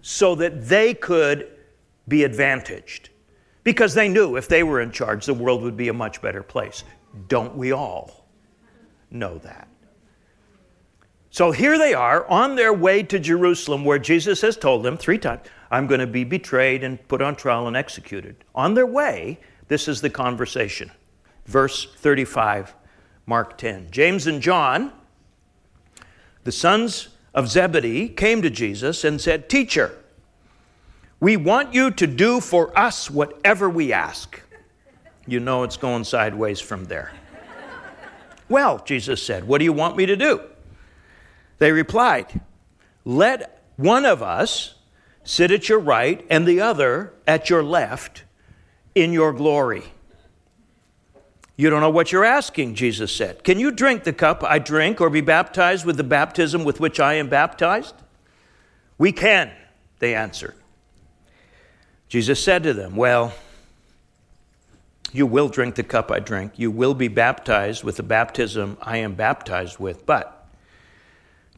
so 0.03 0.35
that 0.35 0.69
they 0.69 0.93
could 0.93 1.49
be 2.09 2.25
advantaged. 2.25 3.11
Because 3.63 3.95
they 3.95 4.09
knew 4.09 4.37
if 4.37 4.49
they 4.49 4.63
were 4.63 4.81
in 4.81 4.91
charge, 4.91 5.27
the 5.27 5.35
world 5.35 5.63
would 5.63 5.77
be 5.77 5.89
a 5.89 5.93
much 5.93 6.23
better 6.23 6.43
place. 6.43 6.85
Don't 7.29 7.57
we 7.57 7.73
all 7.73 8.27
know 9.11 9.39
that? 9.39 9.69
So 11.31 11.53
here 11.53 11.79
they 11.79 11.95
are 11.95 12.27
on 12.29 12.57
their 12.57 12.73
way 12.73 13.03
to 13.05 13.19
Jerusalem, 13.19 13.85
where 13.85 13.99
Jesus 13.99 14.41
has 14.41 14.57
told 14.57 14.83
them 14.83 14.97
three 14.97 15.19
times, 15.19 15.43
I'm 15.71 15.87
going 15.87 16.01
to 16.01 16.07
be 16.07 16.25
betrayed 16.25 16.83
and 16.83 17.07
put 17.07 17.23
on 17.23 17.37
trial 17.37 17.69
and 17.69 17.77
executed. 17.77 18.45
On 18.55 18.75
their 18.75 18.87
way, 18.87 19.39
this 19.69 19.87
is 19.87 20.01
the 20.01 20.11
conversation. 20.11 20.91
Verse 21.47 21.87
35, 21.97 22.75
Mark 23.27 23.57
10. 23.59 23.89
James 23.93 24.27
and 24.27 24.43
John, 24.43 24.93
the 26.43 26.51
sons 26.51 27.11
of 27.33 27.49
Zebedee, 27.49 28.09
came 28.09 28.43
to 28.43 28.51
Jesus 28.51 29.05
and 29.05 29.21
said, 29.21 29.49
Teacher, 29.49 29.97
we 31.21 31.37
want 31.37 31.75
you 31.75 31.91
to 31.91 32.07
do 32.07 32.41
for 32.41 32.77
us 32.77 33.11
whatever 33.11 33.69
we 33.69 33.93
ask. 33.93 34.41
You 35.27 35.39
know 35.39 35.63
it's 35.63 35.77
going 35.77 36.05
sideways 36.05 36.61
from 36.61 36.87
there. 36.87 37.13
well, 38.49 38.83
Jesus 38.85 39.23
said, 39.23 39.47
What 39.47 39.59
do 39.59 39.65
you 39.65 39.73
want 39.73 39.97
me 39.97 40.07
to 40.07 40.17
do? 40.17 40.41
They 41.59 41.73
replied, 41.73 42.41
Let 43.05 43.63
one 43.77 44.07
of 44.07 44.23
us 44.23 44.75
sit 45.23 45.51
at 45.51 45.69
your 45.69 45.79
right 45.79 46.27
and 46.31 46.47
the 46.47 46.61
other 46.61 47.13
at 47.27 47.51
your 47.51 47.63
left 47.63 48.25
in 48.95 49.13
your 49.13 49.33
glory. 49.33 49.85
You 51.57 51.69
don't 51.69 51.83
know 51.83 51.91
what 51.91 52.11
you're 52.11 52.25
asking, 52.25 52.75
Jesus 52.75 53.15
said. 53.15 53.45
Can 53.45 53.59
you 53.59 53.71
drink 53.71 54.05
the 54.05 54.15
cup 54.15 54.43
I 54.43 54.59
drink 54.59 54.99
or 54.99 55.11
be 55.11 55.21
baptized 55.21 55.85
with 55.85 55.99
the 55.99 56.05
baptism 56.05 56.65
with 56.65 56.81
which 56.81 56.99
I 56.99 57.15
am 57.15 57.29
baptized? 57.29 57.95
We 58.97 59.13
can, 59.13 59.51
they 59.99 60.15
answered. 60.15 60.55
Jesus 62.11 62.43
said 62.43 62.65
to 62.65 62.75
them, 62.75 62.97
Well, 62.97 63.33
you 65.13 65.27
will 65.27 65.49
drink 65.49 65.77
the 65.77 65.85
cup 65.85 66.11
I 66.11 66.19
drink. 66.19 66.53
You 66.57 66.71
will 66.73 66.93
be 66.93 67.07
baptized 67.07 67.85
with 67.85 67.97
the 67.97 68.03
baptism 68.03 68.77
I 68.83 68.97
am 68.97 69.15
baptized 69.15 69.79
with. 69.79 70.05
But 70.07 70.49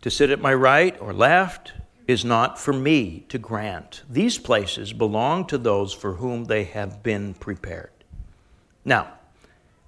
to 0.02 0.10
sit 0.10 0.28
at 0.28 0.42
my 0.42 0.52
right 0.52 0.94
or 1.00 1.14
left 1.14 1.72
is 2.06 2.22
not 2.22 2.58
for 2.58 2.74
me 2.74 3.24
to 3.30 3.38
grant. 3.38 4.02
These 4.10 4.36
places 4.38 4.92
belong 4.92 5.46
to 5.46 5.56
those 5.56 5.94
for 5.94 6.14
whom 6.14 6.44
they 6.44 6.64
have 6.64 7.02
been 7.02 7.32
prepared. 7.32 7.90
Now, 8.84 9.14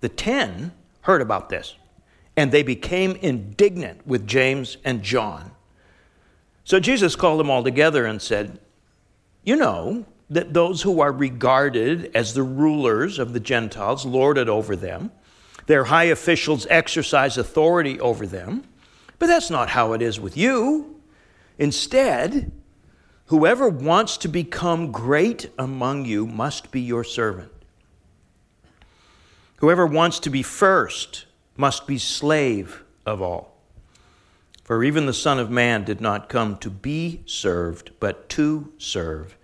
the 0.00 0.08
ten 0.08 0.72
heard 1.02 1.20
about 1.20 1.50
this, 1.50 1.74
and 2.38 2.50
they 2.50 2.62
became 2.62 3.16
indignant 3.16 4.06
with 4.06 4.26
James 4.26 4.78
and 4.82 5.02
John. 5.02 5.50
So 6.64 6.80
Jesus 6.80 7.16
called 7.16 7.38
them 7.38 7.50
all 7.50 7.62
together 7.62 8.06
and 8.06 8.22
said, 8.22 8.60
You 9.42 9.56
know 9.56 10.06
that 10.30 10.54
those 10.54 10.82
who 10.82 11.00
are 11.00 11.12
regarded 11.12 12.10
as 12.14 12.34
the 12.34 12.42
rulers 12.42 13.18
of 13.18 13.32
the 13.32 13.40
Gentiles 13.40 14.06
lord 14.06 14.38
it 14.38 14.48
over 14.48 14.74
them, 14.74 15.10
their 15.66 15.84
high 15.84 16.04
officials 16.04 16.66
exercise 16.70 17.38
authority 17.38 17.98
over 18.00 18.26
them. 18.26 18.64
But 19.18 19.26
that's 19.26 19.50
not 19.50 19.70
how 19.70 19.92
it 19.92 20.02
is 20.02 20.20
with 20.20 20.36
you. 20.36 21.00
Instead, 21.58 22.52
whoever 23.26 23.68
wants 23.68 24.16
to 24.18 24.28
become 24.28 24.92
great 24.92 25.50
among 25.58 26.04
you 26.04 26.26
must 26.26 26.70
be 26.70 26.80
your 26.80 27.04
servant. 27.04 27.52
Whoever 29.56 29.86
wants 29.86 30.18
to 30.20 30.30
be 30.30 30.42
first 30.42 31.26
must 31.56 31.86
be 31.86 31.96
slave 31.96 32.82
of 33.06 33.22
all. 33.22 33.56
For 34.64 34.82
even 34.82 35.06
the 35.06 35.12
Son 35.12 35.38
of 35.38 35.50
Man 35.50 35.84
did 35.84 36.00
not 36.00 36.28
come 36.28 36.56
to 36.58 36.70
be 36.70 37.22
served, 37.26 37.92
but 38.00 38.28
to 38.30 38.72
serve, 38.78 39.36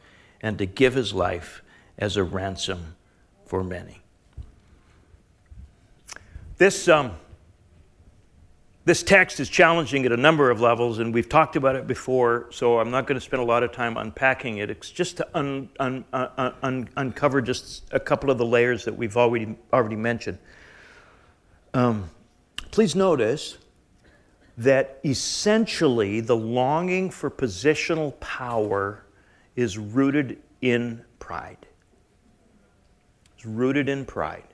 and 0.42 0.58
to 0.58 0.66
give 0.66 0.94
his 0.94 1.12
life 1.12 1.62
as 1.98 2.16
a 2.16 2.24
ransom 2.24 2.96
for 3.46 3.62
many. 3.62 4.00
This, 6.58 6.88
um, 6.88 7.12
This 8.86 9.02
text 9.02 9.40
is 9.40 9.50
challenging 9.50 10.06
at 10.06 10.12
a 10.12 10.16
number 10.16 10.50
of 10.50 10.60
levels, 10.60 10.98
and 10.98 11.12
we've 11.12 11.28
talked 11.28 11.54
about 11.54 11.76
it 11.76 11.86
before, 11.86 12.48
so 12.50 12.80
I'm 12.80 12.90
not 12.90 13.06
going 13.06 13.20
to 13.20 13.24
spend 13.24 13.42
a 13.42 13.44
lot 13.44 13.62
of 13.62 13.72
time 13.72 13.98
unpacking 13.98 14.56
it. 14.56 14.70
It's 14.70 14.90
just 14.90 15.18
to 15.18 15.28
un, 15.34 15.68
un, 15.78 16.04
un, 16.12 16.54
un 16.62 16.88
uncover 16.96 17.42
just 17.42 17.84
a 17.92 18.00
couple 18.00 18.30
of 18.30 18.38
the 18.38 18.46
layers 18.46 18.84
that 18.86 18.96
we've 18.96 19.18
already, 19.18 19.54
already 19.72 19.96
mentioned. 19.96 20.38
Um, 21.74 22.10
please 22.70 22.96
notice 22.96 23.58
that 24.56 24.98
essentially 25.04 26.20
the 26.20 26.36
longing 26.36 27.10
for 27.10 27.30
positional 27.30 28.18
power 28.18 29.04
is 29.60 29.76
rooted 29.76 30.38
in 30.62 31.04
pride. 31.18 31.66
It's 33.34 33.44
rooted 33.44 33.88
in 33.90 34.06
pride. 34.06 34.44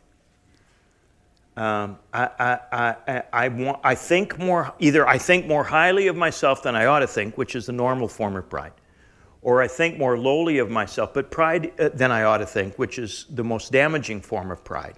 Um, 1.56 1.98
I, 2.12 2.28
I, 2.38 2.96
I, 3.06 3.22
I, 3.32 3.48
want, 3.48 3.80
I 3.82 3.94
think 3.94 4.38
more, 4.38 4.74
either 4.78 5.08
I 5.08 5.16
think 5.16 5.46
more 5.46 5.64
highly 5.64 6.08
of 6.08 6.16
myself 6.16 6.62
than 6.62 6.74
I 6.74 6.86
ought 6.86 6.98
to 6.98 7.06
think, 7.06 7.38
which 7.38 7.54
is 7.54 7.66
the 7.66 7.72
normal 7.72 8.08
form 8.08 8.36
of 8.36 8.50
pride, 8.50 8.72
or 9.42 9.62
I 9.62 9.68
think 9.68 9.96
more 9.96 10.18
lowly 10.18 10.58
of 10.58 10.70
myself, 10.70 11.14
but 11.14 11.30
pride 11.30 11.72
uh, 11.80 11.90
than 11.94 12.10
I 12.10 12.24
ought 12.24 12.38
to 12.38 12.46
think, 12.46 12.76
which 12.76 12.98
is 12.98 13.26
the 13.30 13.44
most 13.44 13.72
damaging 13.72 14.20
form 14.20 14.50
of 14.50 14.64
pride 14.64 14.96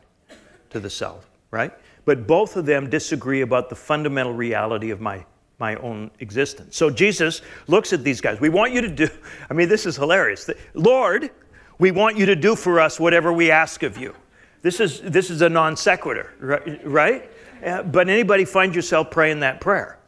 to 0.70 0.80
the 0.80 0.90
self, 0.90 1.28
right? 1.50 1.72
But 2.06 2.26
both 2.26 2.56
of 2.56 2.66
them 2.66 2.90
disagree 2.90 3.42
about 3.42 3.68
the 3.68 3.76
fundamental 3.76 4.32
reality 4.32 4.90
of 4.90 5.00
my, 5.00 5.26
my 5.58 5.74
own 5.76 6.10
existence. 6.20 6.76
So 6.76 6.88
Jesus 6.88 7.42
looks 7.66 7.92
at 7.92 8.04
these 8.04 8.20
guys. 8.20 8.40
We 8.40 8.48
want 8.48 8.72
you 8.72 8.80
to 8.80 8.88
do, 8.88 9.08
I 9.50 9.54
mean, 9.54 9.68
this 9.68 9.86
is 9.86 9.96
hilarious. 9.96 10.48
Lord, 10.74 11.30
we 11.78 11.90
want 11.90 12.16
you 12.16 12.26
to 12.26 12.36
do 12.36 12.54
for 12.54 12.80
us 12.80 13.00
whatever 13.00 13.32
we 13.32 13.50
ask 13.50 13.82
of 13.82 13.98
you. 13.98 14.14
This 14.62 14.80
is, 14.80 15.00
this 15.00 15.30
is 15.30 15.42
a 15.42 15.48
non 15.48 15.76
sequitur, 15.76 16.32
right? 16.84 17.30
Uh, 17.64 17.82
but 17.82 18.08
anybody 18.08 18.44
find 18.44 18.74
yourself 18.74 19.10
praying 19.10 19.40
that 19.40 19.60
prayer? 19.60 19.98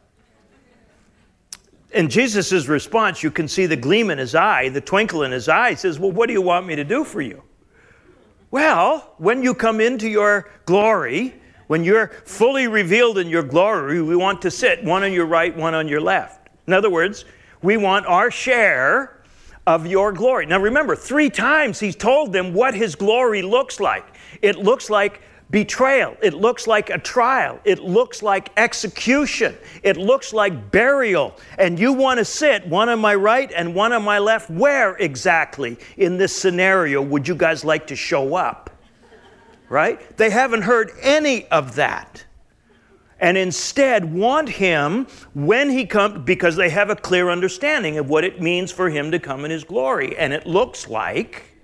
In 1.93 2.09
Jesus' 2.09 2.67
response, 2.67 3.21
you 3.21 3.31
can 3.31 3.47
see 3.47 3.65
the 3.65 3.75
gleam 3.75 4.09
in 4.09 4.17
his 4.17 4.33
eye, 4.35 4.69
the 4.69 4.79
twinkle 4.79 5.23
in 5.23 5.31
his 5.31 5.49
eye. 5.49 5.73
Says, 5.73 5.99
Well, 5.99 6.11
what 6.11 6.27
do 6.27 6.33
you 6.33 6.41
want 6.41 6.65
me 6.65 6.75
to 6.75 6.85
do 6.85 7.03
for 7.03 7.21
you? 7.21 7.43
Well, 8.49 9.13
when 9.17 9.43
you 9.43 9.53
come 9.53 9.81
into 9.81 10.09
your 10.09 10.49
glory, 10.65 11.35
when 11.71 11.85
you're 11.85 12.09
fully 12.25 12.67
revealed 12.67 13.17
in 13.17 13.29
your 13.29 13.43
glory, 13.43 14.01
we 14.01 14.13
want 14.13 14.41
to 14.41 14.51
sit 14.51 14.83
one 14.83 15.05
on 15.05 15.13
your 15.13 15.25
right, 15.25 15.55
one 15.55 15.73
on 15.73 15.87
your 15.87 16.01
left. 16.01 16.49
In 16.67 16.73
other 16.73 16.89
words, 16.89 17.23
we 17.61 17.77
want 17.77 18.05
our 18.07 18.29
share 18.29 19.23
of 19.65 19.87
your 19.87 20.11
glory. 20.11 20.45
Now 20.45 20.59
remember, 20.59 20.97
three 20.97 21.29
times 21.29 21.79
he's 21.79 21.95
told 21.95 22.33
them 22.33 22.53
what 22.53 22.73
his 22.73 22.93
glory 22.95 23.41
looks 23.41 23.79
like. 23.79 24.03
It 24.41 24.57
looks 24.57 24.89
like 24.89 25.21
betrayal. 25.49 26.17
It 26.21 26.33
looks 26.33 26.67
like 26.67 26.89
a 26.89 26.97
trial. 26.97 27.57
It 27.63 27.79
looks 27.79 28.21
like 28.21 28.51
execution. 28.57 29.55
It 29.81 29.95
looks 29.95 30.33
like 30.33 30.71
burial. 30.71 31.37
And 31.57 31.79
you 31.79 31.93
want 31.93 32.17
to 32.17 32.25
sit 32.25 32.67
one 32.67 32.89
on 32.89 32.99
my 32.99 33.15
right 33.15 33.49
and 33.55 33.73
one 33.73 33.93
on 33.93 34.03
my 34.03 34.19
left. 34.19 34.49
Where 34.49 34.97
exactly 34.97 35.77
in 35.95 36.17
this 36.17 36.35
scenario 36.35 37.01
would 37.01 37.25
you 37.29 37.35
guys 37.35 37.63
like 37.63 37.87
to 37.87 37.95
show 37.95 38.35
up? 38.35 38.70
Right? 39.71 40.17
They 40.17 40.29
haven't 40.29 40.63
heard 40.63 40.91
any 41.01 41.47
of 41.47 41.75
that. 41.75 42.25
And 43.21 43.37
instead 43.37 44.13
want 44.13 44.49
him 44.49 45.07
when 45.33 45.69
he 45.69 45.85
comes, 45.85 46.25
because 46.25 46.57
they 46.57 46.69
have 46.69 46.89
a 46.89 46.95
clear 46.97 47.29
understanding 47.29 47.97
of 47.97 48.09
what 48.09 48.25
it 48.25 48.41
means 48.41 48.73
for 48.73 48.89
him 48.89 49.11
to 49.11 49.19
come 49.19 49.45
in 49.45 49.51
his 49.51 49.63
glory. 49.63 50.17
And 50.17 50.33
it 50.33 50.45
looks 50.45 50.89
like 50.89 51.55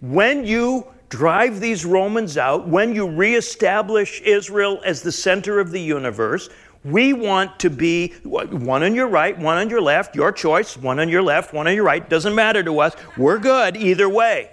when 0.00 0.46
you 0.46 0.86
drive 1.08 1.58
these 1.58 1.84
Romans 1.84 2.38
out, 2.38 2.68
when 2.68 2.94
you 2.94 3.08
reestablish 3.08 4.20
Israel 4.20 4.80
as 4.84 5.02
the 5.02 5.10
center 5.10 5.58
of 5.58 5.72
the 5.72 5.80
universe, 5.80 6.48
we 6.84 7.12
want 7.12 7.58
to 7.58 7.70
be 7.70 8.14
one 8.22 8.84
on 8.84 8.94
your 8.94 9.08
right, 9.08 9.36
one 9.36 9.58
on 9.58 9.68
your 9.68 9.80
left, 9.80 10.14
your 10.14 10.30
choice, 10.30 10.76
one 10.76 11.00
on 11.00 11.08
your 11.08 11.24
left, 11.24 11.52
one 11.52 11.66
on 11.66 11.74
your 11.74 11.82
right, 11.82 12.08
doesn't 12.08 12.36
matter 12.36 12.62
to 12.62 12.78
us. 12.78 12.94
We're 13.16 13.40
good 13.40 13.76
either 13.76 14.08
way. 14.08 14.50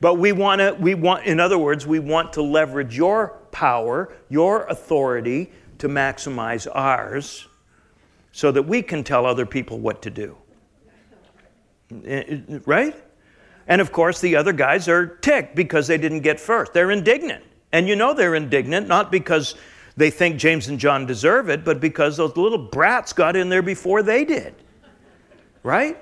But 0.00 0.14
we 0.14 0.32
want 0.32 0.60
to, 0.60 0.76
we 0.78 0.94
want, 0.94 1.24
in 1.24 1.40
other 1.40 1.58
words, 1.58 1.86
we 1.86 1.98
want 1.98 2.32
to 2.34 2.42
leverage 2.42 2.96
your 2.96 3.38
power, 3.50 4.14
your 4.28 4.64
authority 4.64 5.50
to 5.78 5.88
maximize 5.88 6.66
ours 6.74 7.48
so 8.32 8.52
that 8.52 8.62
we 8.62 8.82
can 8.82 9.02
tell 9.02 9.24
other 9.24 9.46
people 9.46 9.78
what 9.78 10.02
to 10.02 10.10
do. 10.10 10.36
Eh, 12.04 12.22
eh, 12.28 12.58
right? 12.66 12.94
And 13.66 13.80
of 13.80 13.92
course, 13.92 14.20
the 14.20 14.36
other 14.36 14.52
guys 14.52 14.88
are 14.88 15.06
ticked 15.06 15.56
because 15.56 15.86
they 15.86 15.98
didn't 15.98 16.20
get 16.20 16.38
first. 16.38 16.72
They're 16.72 16.90
indignant. 16.90 17.44
And 17.72 17.88
you 17.88 17.96
know 17.96 18.14
they're 18.14 18.34
indignant 18.34 18.86
not 18.88 19.10
because 19.10 19.54
they 19.96 20.10
think 20.10 20.36
James 20.36 20.68
and 20.68 20.78
John 20.78 21.06
deserve 21.06 21.48
it, 21.48 21.64
but 21.64 21.80
because 21.80 22.16
those 22.16 22.36
little 22.36 22.58
brats 22.58 23.12
got 23.12 23.34
in 23.34 23.48
there 23.48 23.62
before 23.62 24.02
they 24.02 24.24
did. 24.24 24.54
Right? 25.62 25.96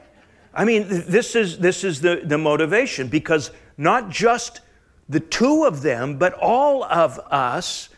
I 0.52 0.64
mean, 0.64 0.86
this 0.88 1.34
is, 1.34 1.58
this 1.58 1.84
is 1.84 2.00
the, 2.00 2.22
the 2.24 2.38
motivation 2.38 3.08
because 3.08 3.50
not 3.76 4.10
just 4.10 4.60
the 5.08 5.20
two 5.20 5.64
of 5.64 5.82
them, 5.82 6.16
but 6.16 6.32
all 6.34 6.84
of 6.84 7.18
us 7.30 7.88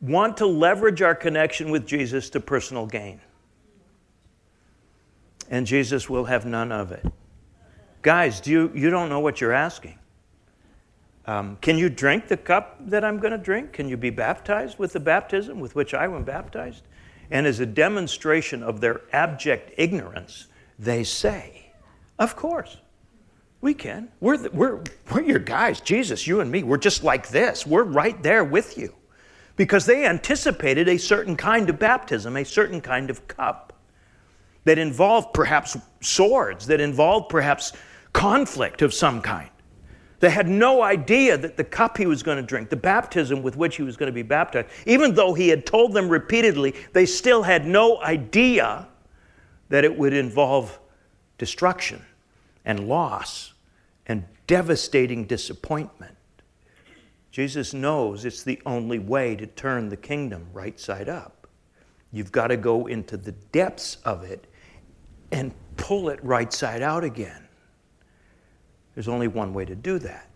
want 0.00 0.36
to 0.38 0.46
leverage 0.46 1.02
our 1.02 1.14
connection 1.14 1.70
with 1.70 1.86
Jesus 1.86 2.30
to 2.30 2.40
personal 2.40 2.86
gain. 2.86 3.20
And 5.50 5.66
Jesus 5.66 6.10
will 6.10 6.24
have 6.24 6.44
none 6.44 6.72
of 6.72 6.92
it. 6.92 7.04
Guys, 8.02 8.40
do 8.40 8.50
you, 8.50 8.70
you 8.74 8.90
don't 8.90 9.08
know 9.08 9.20
what 9.20 9.40
you're 9.40 9.52
asking. 9.52 9.98
Um, 11.26 11.56
can 11.60 11.76
you 11.76 11.88
drink 11.88 12.28
the 12.28 12.36
cup 12.36 12.76
that 12.88 13.04
I'm 13.04 13.18
going 13.18 13.32
to 13.32 13.38
drink? 13.38 13.72
Can 13.72 13.88
you 13.88 13.96
be 13.96 14.10
baptized 14.10 14.78
with 14.78 14.92
the 14.92 15.00
baptism 15.00 15.58
with 15.58 15.74
which 15.74 15.92
I 15.92 16.06
was 16.06 16.24
baptized? 16.24 16.82
And 17.30 17.46
as 17.46 17.58
a 17.58 17.66
demonstration 17.66 18.62
of 18.62 18.80
their 18.80 19.00
abject 19.12 19.72
ignorance, 19.76 20.46
they 20.78 21.02
say, 21.02 21.72
Of 22.18 22.36
course, 22.36 22.76
we 23.60 23.74
can. 23.74 24.08
We're, 24.20 24.36
the, 24.36 24.50
we're, 24.50 24.82
we're 25.12 25.22
your 25.22 25.38
guys, 25.38 25.80
Jesus, 25.80 26.26
you 26.26 26.40
and 26.40 26.50
me. 26.50 26.62
We're 26.62 26.76
just 26.76 27.02
like 27.02 27.28
this. 27.28 27.66
We're 27.66 27.84
right 27.84 28.20
there 28.22 28.44
with 28.44 28.76
you. 28.76 28.94
Because 29.56 29.86
they 29.86 30.04
anticipated 30.04 30.88
a 30.88 30.98
certain 30.98 31.36
kind 31.36 31.70
of 31.70 31.78
baptism, 31.78 32.36
a 32.36 32.44
certain 32.44 32.80
kind 32.80 33.08
of 33.08 33.26
cup 33.26 33.72
that 34.64 34.78
involved 34.78 35.32
perhaps 35.32 35.76
swords, 36.00 36.66
that 36.66 36.80
involved 36.80 37.30
perhaps 37.30 37.72
conflict 38.12 38.82
of 38.82 38.92
some 38.92 39.22
kind. 39.22 39.50
They 40.20 40.30
had 40.30 40.48
no 40.48 40.82
idea 40.82 41.36
that 41.36 41.56
the 41.56 41.64
cup 41.64 41.96
he 41.96 42.06
was 42.06 42.22
going 42.22 42.36
to 42.36 42.42
drink, 42.42 42.70
the 42.70 42.76
baptism 42.76 43.42
with 43.42 43.56
which 43.56 43.76
he 43.76 43.82
was 43.82 43.96
going 43.96 44.08
to 44.08 44.14
be 44.14 44.22
baptized, 44.22 44.68
even 44.86 45.14
though 45.14 45.34
he 45.34 45.48
had 45.48 45.66
told 45.66 45.92
them 45.92 46.08
repeatedly, 46.08 46.74
they 46.92 47.06
still 47.06 47.42
had 47.42 47.66
no 47.66 48.00
idea 48.02 48.88
that 49.68 49.84
it 49.84 49.96
would 49.96 50.12
involve 50.12 50.78
destruction 51.38 52.02
and 52.66 52.88
loss 52.88 53.54
and 54.06 54.24
devastating 54.46 55.24
disappointment. 55.24 56.16
Jesus 57.30 57.72
knows 57.72 58.24
it's 58.24 58.42
the 58.42 58.60
only 58.66 58.98
way 58.98 59.36
to 59.36 59.46
turn 59.46 59.88
the 59.88 59.96
kingdom 59.96 60.48
right 60.52 60.78
side 60.78 61.08
up. 61.08 61.46
You've 62.12 62.32
got 62.32 62.48
to 62.48 62.56
go 62.56 62.86
into 62.86 63.16
the 63.16 63.32
depths 63.32 63.98
of 64.04 64.24
it 64.24 64.46
and 65.32 65.52
pull 65.76 66.08
it 66.08 66.22
right 66.22 66.52
side 66.52 66.82
out 66.82 67.04
again. 67.04 67.46
There's 68.94 69.08
only 69.08 69.28
one 69.28 69.52
way 69.52 69.64
to 69.64 69.74
do 69.74 69.98
that. 70.00 70.28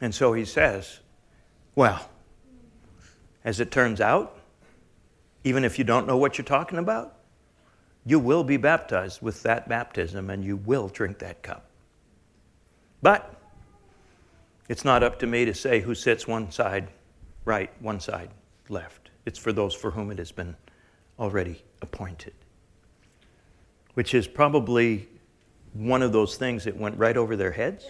And 0.00 0.14
so 0.14 0.34
he 0.34 0.44
says, 0.44 1.00
Well, 1.74 2.10
as 3.44 3.60
it 3.60 3.70
turns 3.70 4.00
out, 4.00 4.38
even 5.44 5.64
if 5.64 5.78
you 5.78 5.84
don't 5.84 6.06
know 6.06 6.18
what 6.18 6.36
you're 6.36 6.44
talking 6.44 6.78
about, 6.78 7.15
you 8.06 8.20
will 8.20 8.44
be 8.44 8.56
baptized 8.56 9.20
with 9.20 9.42
that 9.42 9.68
baptism 9.68 10.30
and 10.30 10.44
you 10.44 10.56
will 10.56 10.88
drink 10.88 11.18
that 11.18 11.42
cup. 11.42 11.68
But 13.02 13.34
it's 14.68 14.84
not 14.84 15.02
up 15.02 15.18
to 15.18 15.26
me 15.26 15.44
to 15.44 15.52
say 15.52 15.80
who 15.80 15.94
sits 15.94 16.26
one 16.26 16.50
side 16.52 16.88
right, 17.44 17.70
one 17.82 17.98
side 17.98 18.30
left. 18.68 19.10
It's 19.26 19.38
for 19.38 19.52
those 19.52 19.74
for 19.74 19.90
whom 19.90 20.12
it 20.12 20.18
has 20.18 20.30
been 20.30 20.56
already 21.18 21.62
appointed, 21.82 22.34
which 23.94 24.14
is 24.14 24.28
probably 24.28 25.08
one 25.72 26.00
of 26.00 26.12
those 26.12 26.36
things 26.36 26.64
that 26.64 26.76
went 26.76 26.96
right 26.96 27.16
over 27.16 27.34
their 27.34 27.52
heads. 27.52 27.86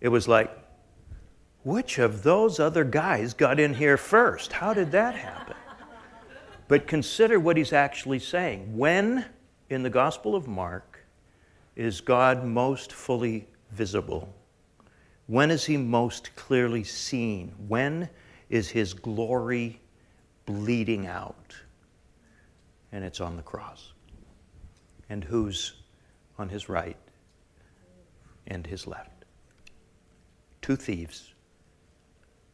It 0.00 0.08
was 0.08 0.28
like, 0.28 0.56
which 1.64 1.98
of 1.98 2.22
those 2.22 2.60
other 2.60 2.84
guys 2.84 3.34
got 3.34 3.58
in 3.58 3.74
here 3.74 3.96
first? 3.96 4.52
How 4.52 4.72
did 4.72 4.92
that 4.92 5.16
happen? 5.16 5.56
But 6.68 6.86
consider 6.86 7.38
what 7.38 7.56
he's 7.56 7.72
actually 7.72 8.18
saying. 8.18 8.76
When 8.76 9.24
in 9.70 9.82
the 9.82 9.90
Gospel 9.90 10.34
of 10.34 10.48
Mark 10.48 11.00
is 11.76 12.00
God 12.00 12.44
most 12.44 12.92
fully 12.92 13.46
visible? 13.70 14.34
When 15.26 15.50
is 15.50 15.64
he 15.64 15.76
most 15.76 16.34
clearly 16.36 16.84
seen? 16.84 17.54
When 17.68 18.08
is 18.48 18.68
his 18.68 18.94
glory 18.94 19.80
bleeding 20.44 21.06
out? 21.06 21.54
And 22.92 23.04
it's 23.04 23.20
on 23.20 23.36
the 23.36 23.42
cross. 23.42 23.92
And 25.08 25.22
who's 25.22 25.74
on 26.38 26.48
his 26.48 26.68
right 26.68 26.96
and 28.46 28.66
his 28.66 28.86
left. 28.86 29.24
Two 30.62 30.76
thieves 30.76 31.34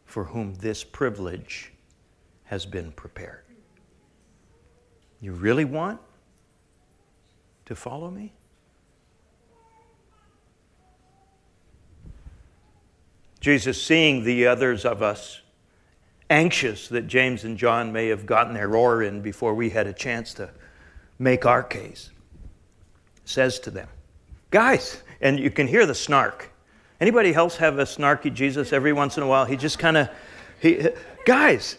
for 0.05 0.25
whom 0.25 0.55
this 0.57 0.85
privilege 0.85 1.73
has 2.45 2.67
been 2.67 2.93
prepared. 2.93 3.45
You 5.23 5.33
really 5.33 5.65
want 5.65 6.01
to 7.67 7.77
follow 7.77 8.11
me? 8.11 8.35
Jesus, 13.41 13.81
seeing 13.81 14.25
the 14.25 14.47
others 14.47 14.85
of 14.85 15.01
us 15.01 15.41
anxious 16.29 16.89
that 16.89 17.07
James 17.07 17.45
and 17.45 17.57
John 17.57 17.93
may 17.93 18.09
have 18.09 18.27
gotten 18.27 18.55
their 18.55 18.75
oar 18.75 19.03
in 19.03 19.21
before 19.21 19.55
we 19.55 19.71
had 19.71 19.87
a 19.87 19.93
chance 19.93 20.35
to 20.35 20.51
make 21.19 21.47
our 21.47 21.63
case, 21.63 22.11
says 23.25 23.61
to 23.61 23.71
them, 23.71 23.89
Guys, 24.51 25.03
and 25.21 25.39
you 25.39 25.51
can 25.51 25.69
hear 25.69 25.87
the 25.87 25.95
snark. 25.95 26.51
Anybody 27.01 27.35
else 27.35 27.57
have 27.57 27.79
a 27.79 27.85
snarky 27.85 28.33
Jesus 28.33 28.73
every 28.73 28.93
once 28.93 29.17
in 29.17 29.23
a 29.23 29.27
while? 29.27 29.45
He 29.45 29.57
just 29.57 29.79
kind 29.79 29.97
of, 29.97 30.09
he, 30.61 30.89
guys, 31.25 31.79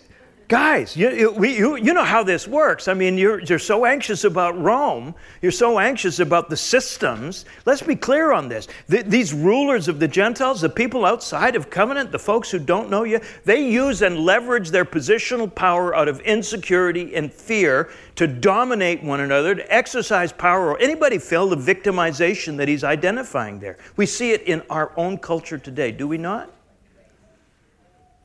Guys, 0.49 0.97
you, 0.97 1.09
you, 1.41 1.77
you 1.77 1.93
know 1.93 2.03
how 2.03 2.21
this 2.21 2.47
works. 2.47 2.87
I 2.87 2.93
mean, 2.93 3.17
you're, 3.17 3.39
you're 3.39 3.57
so 3.57 3.85
anxious 3.85 4.23
about 4.25 4.59
Rome. 4.59 5.15
You're 5.41 5.51
so 5.51 5.79
anxious 5.79 6.19
about 6.19 6.49
the 6.49 6.57
systems. 6.57 7.45
Let's 7.65 7.81
be 7.81 7.95
clear 7.95 8.33
on 8.33 8.49
this. 8.49 8.67
these 8.87 9.33
rulers 9.33 9.87
of 9.87 9.99
the 9.99 10.07
Gentiles, 10.07 10.61
the 10.61 10.69
people 10.69 11.05
outside 11.05 11.55
of 11.55 11.69
covenant, 11.69 12.11
the 12.11 12.19
folks 12.19 12.51
who 12.51 12.59
don't 12.59 12.89
know 12.89 13.03
you, 13.03 13.21
they 13.45 13.67
use 13.67 14.01
and 14.01 14.19
leverage 14.19 14.69
their 14.69 14.85
positional 14.85 15.53
power 15.53 15.95
out 15.95 16.09
of 16.09 16.19
insecurity 16.21 17.15
and 17.15 17.31
fear 17.31 17.89
to 18.15 18.27
dominate 18.27 19.01
one 19.01 19.21
another, 19.21 19.55
to 19.55 19.73
exercise 19.73 20.33
power. 20.33 20.71
Or 20.71 20.79
anybody 20.79 21.19
feel 21.19 21.47
the 21.47 21.55
victimization 21.55 22.57
that 22.57 22.67
he's 22.67 22.83
identifying 22.83 23.59
there? 23.59 23.77
We 23.95 24.05
see 24.05 24.31
it 24.31 24.41
in 24.41 24.61
our 24.69 24.91
own 24.97 25.19
culture 25.19 25.57
today, 25.57 25.91
do 25.91 26.07
we 26.07 26.17
not? 26.17 26.51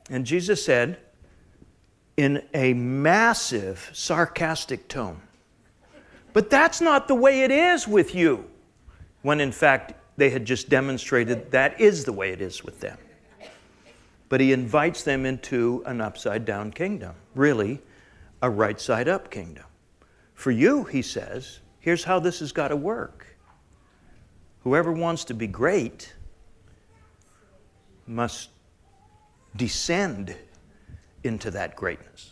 And 0.09 0.25
Jesus 0.25 0.63
said, 0.63 0.99
in 2.19 2.43
a 2.53 2.73
massive 2.73 3.89
sarcastic 3.93 4.89
tone. 4.89 5.21
But 6.33 6.49
that's 6.49 6.81
not 6.81 7.07
the 7.07 7.15
way 7.15 7.43
it 7.43 7.49
is 7.49 7.87
with 7.87 8.13
you, 8.13 8.43
when 9.21 9.39
in 9.39 9.53
fact 9.53 9.93
they 10.17 10.29
had 10.29 10.43
just 10.43 10.67
demonstrated 10.67 11.49
that 11.51 11.79
is 11.79 12.03
the 12.03 12.11
way 12.11 12.31
it 12.31 12.41
is 12.41 12.61
with 12.61 12.81
them. 12.81 12.97
But 14.27 14.41
he 14.41 14.51
invites 14.51 15.03
them 15.03 15.25
into 15.25 15.81
an 15.85 16.01
upside 16.01 16.43
down 16.43 16.71
kingdom, 16.71 17.15
really, 17.35 17.81
a 18.41 18.49
right 18.49 18.81
side 18.81 19.07
up 19.07 19.31
kingdom. 19.31 19.63
For 20.33 20.51
you, 20.51 20.83
he 20.83 21.01
says, 21.01 21.61
here's 21.79 22.03
how 22.03 22.19
this 22.19 22.41
has 22.41 22.51
got 22.51 22.67
to 22.67 22.75
work. 22.75 23.27
Whoever 24.63 24.91
wants 24.91 25.23
to 25.23 25.33
be 25.33 25.47
great 25.47 26.13
must 28.07 28.49
descend 29.55 30.35
into 31.23 31.51
that 31.51 31.75
greatness. 31.75 32.31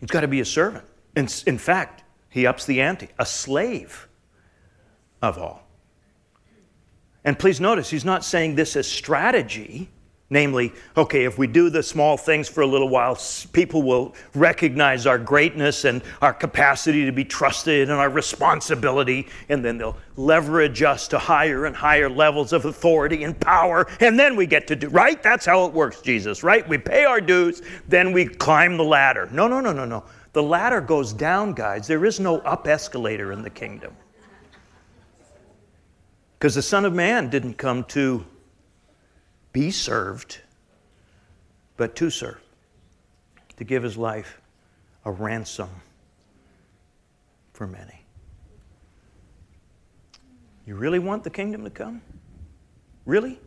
He's 0.00 0.10
got 0.10 0.20
to 0.20 0.28
be 0.28 0.40
a 0.40 0.44
servant. 0.44 0.84
In, 1.16 1.28
in 1.46 1.58
fact, 1.58 2.04
he 2.28 2.46
ups 2.46 2.66
the 2.66 2.80
ante, 2.80 3.08
a 3.18 3.26
slave 3.26 4.08
of 5.22 5.38
all. 5.38 5.66
And 7.24 7.38
please 7.38 7.60
notice, 7.60 7.88
he's 7.88 8.04
not 8.04 8.24
saying 8.24 8.56
this 8.56 8.76
as 8.76 8.86
strategy. 8.86 9.88
Namely, 10.30 10.72
okay, 10.96 11.24
if 11.24 11.36
we 11.36 11.46
do 11.46 11.68
the 11.68 11.82
small 11.82 12.16
things 12.16 12.48
for 12.48 12.62
a 12.62 12.66
little 12.66 12.88
while, 12.88 13.18
people 13.52 13.82
will 13.82 14.14
recognize 14.34 15.06
our 15.06 15.18
greatness 15.18 15.84
and 15.84 16.02
our 16.22 16.32
capacity 16.32 17.04
to 17.04 17.12
be 17.12 17.24
trusted 17.24 17.90
and 17.90 17.98
our 17.98 18.08
responsibility, 18.08 19.28
and 19.50 19.62
then 19.62 19.76
they'll 19.76 19.98
leverage 20.16 20.82
us 20.82 21.06
to 21.08 21.18
higher 21.18 21.66
and 21.66 21.76
higher 21.76 22.08
levels 22.08 22.54
of 22.54 22.64
authority 22.64 23.24
and 23.24 23.38
power, 23.38 23.86
and 24.00 24.18
then 24.18 24.34
we 24.34 24.46
get 24.46 24.66
to 24.66 24.74
do, 24.74 24.88
right? 24.88 25.22
That's 25.22 25.44
how 25.44 25.66
it 25.66 25.74
works, 25.74 26.00
Jesus, 26.00 26.42
right? 26.42 26.66
We 26.66 26.78
pay 26.78 27.04
our 27.04 27.20
dues, 27.20 27.60
then 27.86 28.10
we 28.10 28.24
climb 28.24 28.78
the 28.78 28.84
ladder. 28.84 29.28
No, 29.30 29.46
no, 29.46 29.60
no, 29.60 29.74
no, 29.74 29.84
no. 29.84 30.04
The 30.32 30.42
ladder 30.42 30.80
goes 30.80 31.12
down, 31.12 31.52
guys. 31.52 31.86
There 31.86 32.06
is 32.06 32.18
no 32.18 32.38
up 32.38 32.66
escalator 32.66 33.30
in 33.30 33.42
the 33.42 33.50
kingdom. 33.50 33.94
Because 36.38 36.54
the 36.54 36.62
Son 36.62 36.86
of 36.86 36.94
Man 36.94 37.28
didn't 37.28 37.54
come 37.54 37.84
to 37.84 38.24
be 39.54 39.70
served, 39.70 40.40
but 41.78 41.96
to 41.96 42.10
serve, 42.10 42.42
to 43.56 43.64
give 43.64 43.82
his 43.82 43.96
life 43.96 44.42
a 45.06 45.10
ransom 45.10 45.70
for 47.54 47.66
many. 47.66 48.02
You 50.66 50.74
really 50.74 50.98
want 50.98 51.24
the 51.24 51.30
kingdom 51.30 51.62
to 51.64 51.70
come? 51.70 52.02
Really? 53.06 53.38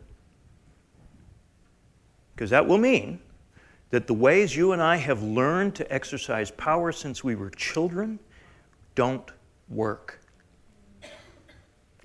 Because 2.34 2.50
that 2.50 2.66
will 2.66 2.78
mean 2.78 3.20
that 3.90 4.06
the 4.06 4.14
ways 4.14 4.56
you 4.56 4.72
and 4.72 4.80
I 4.80 4.96
have 4.96 5.22
learned 5.22 5.74
to 5.76 5.92
exercise 5.92 6.50
power 6.52 6.90
since 6.90 7.22
we 7.22 7.34
were 7.34 7.50
children 7.50 8.18
don't 8.94 9.30
work. 9.68 10.20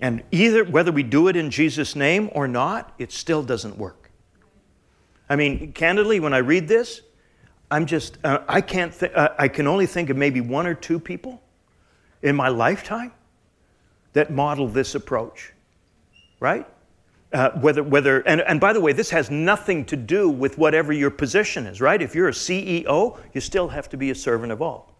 And 0.04 0.22
either, 0.30 0.64
whether 0.64 0.92
we 0.92 1.02
do 1.02 1.28
it 1.28 1.34
in 1.34 1.50
Jesus' 1.50 1.96
name 1.96 2.28
or 2.32 2.46
not, 2.46 2.92
it 2.98 3.10
still 3.10 3.42
doesn't 3.42 3.78
work. 3.78 4.10
I 5.30 5.36
mean, 5.36 5.72
candidly, 5.72 6.20
when 6.20 6.34
I 6.34 6.38
read 6.38 6.68
this, 6.68 7.00
I'm 7.70 7.86
just, 7.86 8.18
uh, 8.22 8.40
I 8.46 8.60
can't, 8.60 8.92
th- 8.92 9.14
uh, 9.14 9.30
I 9.38 9.48
can 9.48 9.66
only 9.66 9.86
think 9.86 10.10
of 10.10 10.18
maybe 10.18 10.42
one 10.42 10.66
or 10.66 10.74
two 10.74 11.00
people 11.00 11.42
in 12.20 12.36
my 12.36 12.48
lifetime 12.48 13.12
that 14.12 14.30
model 14.30 14.68
this 14.68 14.94
approach, 14.94 15.54
right? 16.38 16.68
Uh, 17.32 17.52
whether, 17.52 17.82
whether 17.82 18.20
and, 18.28 18.42
and 18.42 18.60
by 18.60 18.74
the 18.74 18.82
way, 18.82 18.92
this 18.92 19.08
has 19.08 19.30
nothing 19.30 19.86
to 19.86 19.96
do 19.96 20.28
with 20.28 20.58
whatever 20.58 20.92
your 20.92 21.10
position 21.10 21.66
is, 21.66 21.80
right? 21.80 22.02
If 22.02 22.14
you're 22.14 22.28
a 22.28 22.32
CEO, 22.32 23.18
you 23.32 23.40
still 23.40 23.68
have 23.68 23.88
to 23.88 23.96
be 23.96 24.10
a 24.10 24.14
servant 24.14 24.52
of 24.52 24.60
all. 24.60 24.93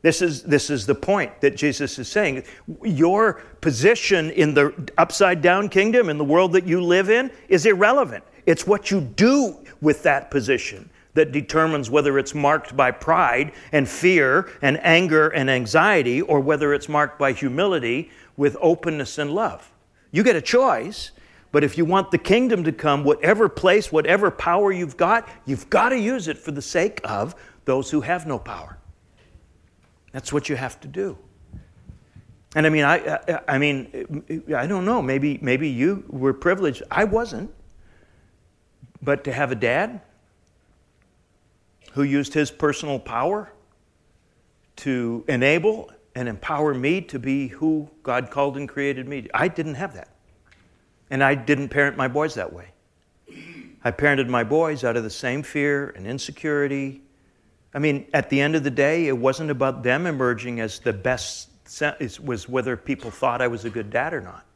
This 0.00 0.22
is, 0.22 0.44
this 0.44 0.70
is 0.70 0.86
the 0.86 0.94
point 0.94 1.40
that 1.40 1.56
Jesus 1.56 1.98
is 1.98 2.08
saying. 2.08 2.44
Your 2.84 3.34
position 3.60 4.30
in 4.30 4.54
the 4.54 4.72
upside 4.96 5.42
down 5.42 5.68
kingdom, 5.68 6.08
in 6.08 6.18
the 6.18 6.24
world 6.24 6.52
that 6.52 6.66
you 6.66 6.80
live 6.80 7.10
in, 7.10 7.32
is 7.48 7.66
irrelevant. 7.66 8.22
It's 8.46 8.66
what 8.66 8.90
you 8.90 9.00
do 9.00 9.58
with 9.80 10.04
that 10.04 10.30
position 10.30 10.88
that 11.14 11.32
determines 11.32 11.90
whether 11.90 12.16
it's 12.16 12.32
marked 12.32 12.76
by 12.76 12.92
pride 12.92 13.52
and 13.72 13.88
fear 13.88 14.48
and 14.62 14.78
anger 14.84 15.30
and 15.30 15.50
anxiety 15.50 16.22
or 16.22 16.38
whether 16.38 16.72
it's 16.72 16.88
marked 16.88 17.18
by 17.18 17.32
humility 17.32 18.10
with 18.36 18.56
openness 18.60 19.18
and 19.18 19.32
love. 19.32 19.68
You 20.12 20.22
get 20.22 20.36
a 20.36 20.40
choice, 20.40 21.10
but 21.50 21.64
if 21.64 21.76
you 21.76 21.84
want 21.84 22.12
the 22.12 22.18
kingdom 22.18 22.62
to 22.64 22.72
come, 22.72 23.02
whatever 23.02 23.48
place, 23.48 23.90
whatever 23.90 24.30
power 24.30 24.70
you've 24.70 24.96
got, 24.96 25.28
you've 25.44 25.68
got 25.70 25.88
to 25.88 25.98
use 25.98 26.28
it 26.28 26.38
for 26.38 26.52
the 26.52 26.62
sake 26.62 27.00
of 27.02 27.34
those 27.64 27.90
who 27.90 28.00
have 28.02 28.24
no 28.24 28.38
power. 28.38 28.77
That's 30.12 30.32
what 30.32 30.48
you 30.48 30.56
have 30.56 30.80
to 30.80 30.88
do. 30.88 31.18
And 32.54 32.66
I 32.66 32.70
mean, 32.70 32.84
I, 32.84 32.96
I, 32.96 33.40
I, 33.48 33.58
mean, 33.58 34.44
I 34.56 34.66
don't 34.66 34.84
know. 34.84 35.02
Maybe, 35.02 35.38
maybe 35.42 35.68
you 35.68 36.04
were 36.08 36.32
privileged. 36.32 36.82
I 36.90 37.04
wasn't. 37.04 37.52
But 39.02 39.24
to 39.24 39.32
have 39.32 39.52
a 39.52 39.54
dad 39.54 40.00
who 41.92 42.02
used 42.02 42.34
his 42.34 42.50
personal 42.50 42.98
power 42.98 43.52
to 44.76 45.24
enable 45.28 45.90
and 46.14 46.28
empower 46.28 46.74
me 46.74 47.00
to 47.02 47.18
be 47.18 47.48
who 47.48 47.88
God 48.02 48.30
called 48.30 48.56
and 48.56 48.68
created 48.68 49.06
me, 49.06 49.28
I 49.34 49.48
didn't 49.48 49.74
have 49.74 49.94
that. 49.94 50.08
And 51.10 51.22
I 51.22 51.34
didn't 51.34 51.68
parent 51.68 51.96
my 51.96 52.08
boys 52.08 52.34
that 52.34 52.52
way. 52.52 52.68
I 53.84 53.90
parented 53.92 54.28
my 54.28 54.42
boys 54.42 54.84
out 54.84 54.96
of 54.96 55.04
the 55.04 55.10
same 55.10 55.42
fear 55.42 55.90
and 55.90 56.06
insecurity 56.06 57.02
I 57.74 57.78
mean, 57.78 58.06
at 58.14 58.30
the 58.30 58.40
end 58.40 58.56
of 58.56 58.64
the 58.64 58.70
day, 58.70 59.08
it 59.08 59.16
wasn't 59.16 59.50
about 59.50 59.82
them 59.82 60.06
emerging 60.06 60.60
as 60.60 60.78
the 60.78 60.92
best, 60.92 61.50
it 62.00 62.18
was 62.20 62.48
whether 62.48 62.76
people 62.76 63.10
thought 63.10 63.42
I 63.42 63.48
was 63.48 63.64
a 63.64 63.70
good 63.70 63.90
dad 63.90 64.14
or 64.14 64.20
not. 64.20 64.46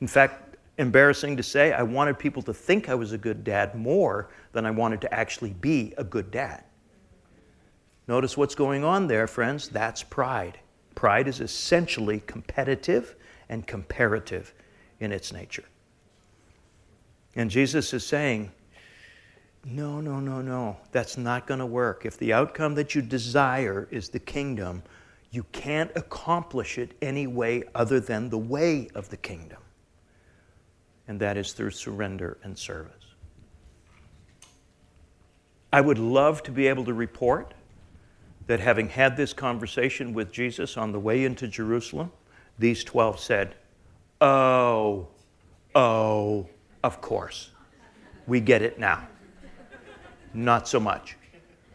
In 0.00 0.06
fact, 0.06 0.56
embarrassing 0.78 1.36
to 1.38 1.42
say, 1.42 1.72
I 1.72 1.82
wanted 1.82 2.18
people 2.18 2.42
to 2.42 2.52
think 2.52 2.88
I 2.88 2.94
was 2.94 3.12
a 3.12 3.18
good 3.18 3.44
dad 3.44 3.74
more 3.74 4.28
than 4.52 4.66
I 4.66 4.70
wanted 4.70 5.00
to 5.02 5.14
actually 5.14 5.54
be 5.54 5.94
a 5.96 6.04
good 6.04 6.30
dad. 6.30 6.64
Notice 8.08 8.36
what's 8.36 8.54
going 8.54 8.84
on 8.84 9.06
there, 9.06 9.26
friends. 9.26 9.68
That's 9.68 10.02
pride. 10.02 10.58
Pride 10.94 11.28
is 11.28 11.40
essentially 11.40 12.20
competitive 12.26 13.16
and 13.48 13.66
comparative 13.66 14.54
in 15.00 15.12
its 15.12 15.32
nature. 15.32 15.64
And 17.34 17.50
Jesus 17.50 17.92
is 17.92 18.06
saying, 18.06 18.52
no, 19.68 20.00
no, 20.00 20.20
no, 20.20 20.40
no. 20.40 20.76
That's 20.92 21.16
not 21.16 21.48
going 21.48 21.58
to 21.58 21.66
work. 21.66 22.06
If 22.06 22.18
the 22.18 22.32
outcome 22.32 22.76
that 22.76 22.94
you 22.94 23.02
desire 23.02 23.88
is 23.90 24.08
the 24.08 24.20
kingdom, 24.20 24.84
you 25.32 25.44
can't 25.50 25.90
accomplish 25.96 26.78
it 26.78 26.92
any 27.02 27.26
way 27.26 27.64
other 27.74 27.98
than 27.98 28.30
the 28.30 28.38
way 28.38 28.88
of 28.94 29.10
the 29.10 29.16
kingdom. 29.16 29.58
And 31.08 31.18
that 31.20 31.36
is 31.36 31.52
through 31.52 31.72
surrender 31.72 32.38
and 32.44 32.56
service. 32.56 32.92
I 35.72 35.80
would 35.80 35.98
love 35.98 36.44
to 36.44 36.52
be 36.52 36.68
able 36.68 36.84
to 36.84 36.94
report 36.94 37.52
that 38.46 38.60
having 38.60 38.88
had 38.88 39.16
this 39.16 39.32
conversation 39.32 40.12
with 40.14 40.30
Jesus 40.30 40.76
on 40.76 40.92
the 40.92 41.00
way 41.00 41.24
into 41.24 41.48
Jerusalem, 41.48 42.12
these 42.56 42.84
12 42.84 43.18
said, 43.18 43.56
Oh, 44.20 45.08
oh, 45.74 46.48
of 46.84 47.00
course. 47.00 47.50
We 48.28 48.40
get 48.40 48.62
it 48.62 48.78
now. 48.78 49.08
Not 50.36 50.68
so 50.68 50.78
much. 50.78 51.16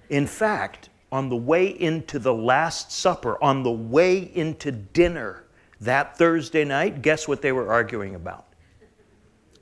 In 0.10 0.28
fact, 0.28 0.90
on 1.12 1.30
the 1.30 1.36
way 1.36 1.68
into 1.68 2.20
the 2.20 2.34
Last 2.34 2.92
Supper, 2.92 3.44
on 3.44 3.64
the 3.64 3.72
way 3.72 4.32
into 4.36 4.72
dinner 4.72 5.44
that 5.82 6.18
Thursday 6.18 6.64
night, 6.64 7.02
guess 7.02 7.28
what 7.28 7.42
they 7.42 7.52
were 7.52 7.72
arguing 7.72 8.16
about? 8.16 8.46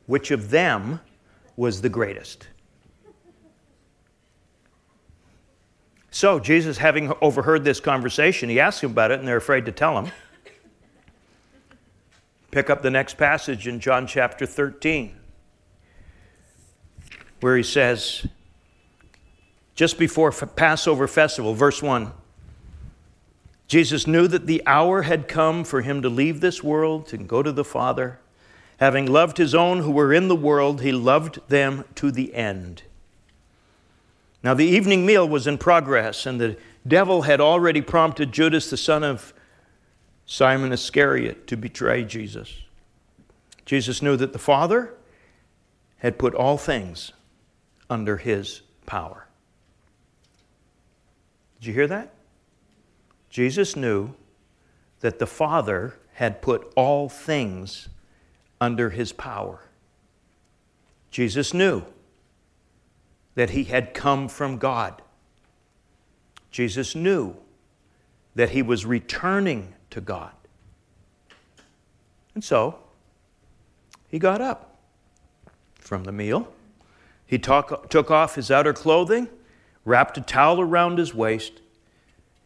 Which 0.06 0.32
of 0.32 0.50
them 0.50 1.00
was 1.56 1.82
the 1.82 1.90
greatest? 1.90 2.48
So, 6.12 6.40
Jesus, 6.40 6.78
having 6.78 7.14
overheard 7.22 7.64
this 7.64 7.80
conversation, 7.80 8.50
he 8.50 8.60
asks 8.60 8.82
them 8.82 8.92
about 8.92 9.12
it, 9.12 9.20
and 9.20 9.28
they're 9.28 9.38
afraid 9.38 9.66
to 9.68 9.72
tell 9.72 9.98
him. 9.98 10.12
Pick 12.52 12.70
up 12.70 12.82
the 12.82 12.90
next 12.90 13.16
passage 13.18 13.68
in 13.68 13.80
John 13.80 14.08
chapter 14.08 14.46
13, 14.46 15.16
where 17.40 17.56
he 17.56 17.64
says, 17.64 18.26
just 19.80 19.98
before 19.98 20.30
Passover 20.34 21.08
festival, 21.08 21.54
verse 21.54 21.82
1 21.82 22.12
Jesus 23.70 24.06
knew 24.06 24.28
that 24.28 24.46
the 24.46 24.62
hour 24.66 25.04
had 25.04 25.30
come 25.30 25.64
for 25.64 25.80
him 25.80 26.02
to 26.02 26.10
leave 26.10 26.42
this 26.42 26.62
world 26.62 27.14
and 27.14 27.30
go 27.30 27.42
to 27.42 27.54
the 27.54 27.64
Father. 27.64 28.20
Having 28.82 29.06
loved 29.06 29.38
his 29.38 29.56
own 29.56 29.80
who 29.80 29.92
were 29.92 30.12
in 30.12 30.28
the 30.28 30.36
world, 30.36 30.82
he 30.82 30.92
loved 30.92 31.40
them 31.48 31.86
to 31.96 32.12
the 32.12 32.34
end. 32.34 32.84
Now, 34.44 34.54
the 34.54 34.66
evening 34.66 35.06
meal 35.06 35.26
was 35.26 35.48
in 35.48 35.58
progress, 35.58 36.26
and 36.26 36.42
the 36.42 36.58
devil 36.86 37.22
had 37.22 37.40
already 37.40 37.80
prompted 37.80 38.34
Judas, 38.34 38.70
the 38.70 38.76
son 38.76 39.06
of 39.06 39.34
Simon 40.26 40.74
Iscariot, 40.74 41.48
to 41.48 41.56
betray 41.56 42.04
Jesus. 42.04 42.54
Jesus 43.66 44.02
knew 44.02 44.18
that 44.18 44.34
the 44.34 44.40
Father 44.40 44.94
had 46.00 46.20
put 46.20 46.36
all 46.36 46.58
things 46.58 47.14
under 47.90 48.18
his 48.18 48.62
power. 48.86 49.29
Did 51.60 51.68
you 51.68 51.74
hear 51.74 51.88
that? 51.88 52.14
Jesus 53.30 53.76
knew 53.76 54.16
that 55.02 55.20
the 55.20 55.28
Father 55.28 55.96
had 56.14 56.42
put 56.42 56.72
all 56.76 57.10
things 57.10 57.90
under 58.60 58.90
his 58.90 59.14
power. 59.14 59.62
Jesus 61.12 61.54
knew 61.54 61.84
that 63.36 63.52
he 63.52 63.66
had 63.66 63.94
come 63.94 64.28
from 64.28 64.58
God. 64.58 65.02
Jesus 66.52 66.96
knew 66.96 67.36
that 68.36 68.50
he 68.50 68.62
was 68.62 68.86
returning 68.86 69.74
to 69.90 70.02
God. 70.02 70.34
And 72.36 72.44
so, 72.44 72.80
he 74.08 74.20
got 74.20 74.42
up 74.42 74.78
from 75.76 76.04
the 76.04 76.12
meal. 76.12 76.52
He 77.26 77.38
talk, 77.38 77.90
took 77.90 78.10
off 78.10 78.36
his 78.36 78.50
outer 78.50 78.74
clothing, 78.74 79.30
wrapped 79.90 80.18
a 80.18 80.22
towel 80.22 80.62
around 80.62 80.98
his 80.98 81.14
waist, 81.14 81.62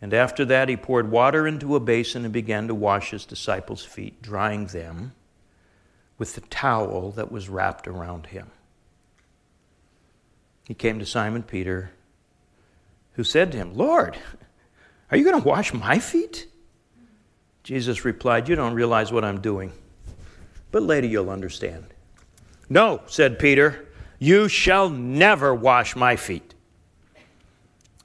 and 0.02 0.14
after 0.14 0.44
that 0.46 0.70
he 0.70 0.78
poured 0.78 1.12
water 1.12 1.48
into 1.48 1.76
a 1.76 1.80
basin 1.80 2.24
and 2.24 2.34
began 2.34 2.68
to 2.68 2.76
wash 2.76 3.12
his 3.12 3.26
disciples' 3.26 3.86
feet, 3.86 4.22
drying 4.22 4.68
them 4.68 5.14
with 6.18 6.36
the 6.36 6.42
towel 6.42 7.12
that 7.12 7.32
was 7.32 7.50
wrapped 7.50 7.88
around 7.88 8.28
him 8.28 8.50
he 10.66 10.74
came 10.74 11.00
to 11.00 11.06
Simon 11.06 11.44
Peter, 11.44 11.92
who 13.14 13.24
said 13.24 13.52
to 13.52 13.58
him, 13.58 13.76
Lord, 13.76 14.18
are 15.12 15.18
you 15.18 15.24
going 15.24 15.42
to 15.42 15.48
wash 15.48 15.74
my 15.74 16.00
feet? 16.00 16.48
Jesus 17.64 18.06
replied, 18.06 18.48
You 18.48 18.56
don't 18.56 18.74
realize 18.74 19.12
what 19.12 19.26
I'm 19.26 19.42
doing, 19.42 19.72
but 20.72 20.84
later 20.84 21.08
you'll 21.08 21.30
understand. 21.30 21.86
No, 22.70 23.02
said 23.08 23.40
Peter, 23.40 23.86
you 24.20 24.48
shall 24.48 24.90
never 24.90 25.54
wash 25.54 25.96
my 25.96 26.16
feet. 26.16 26.53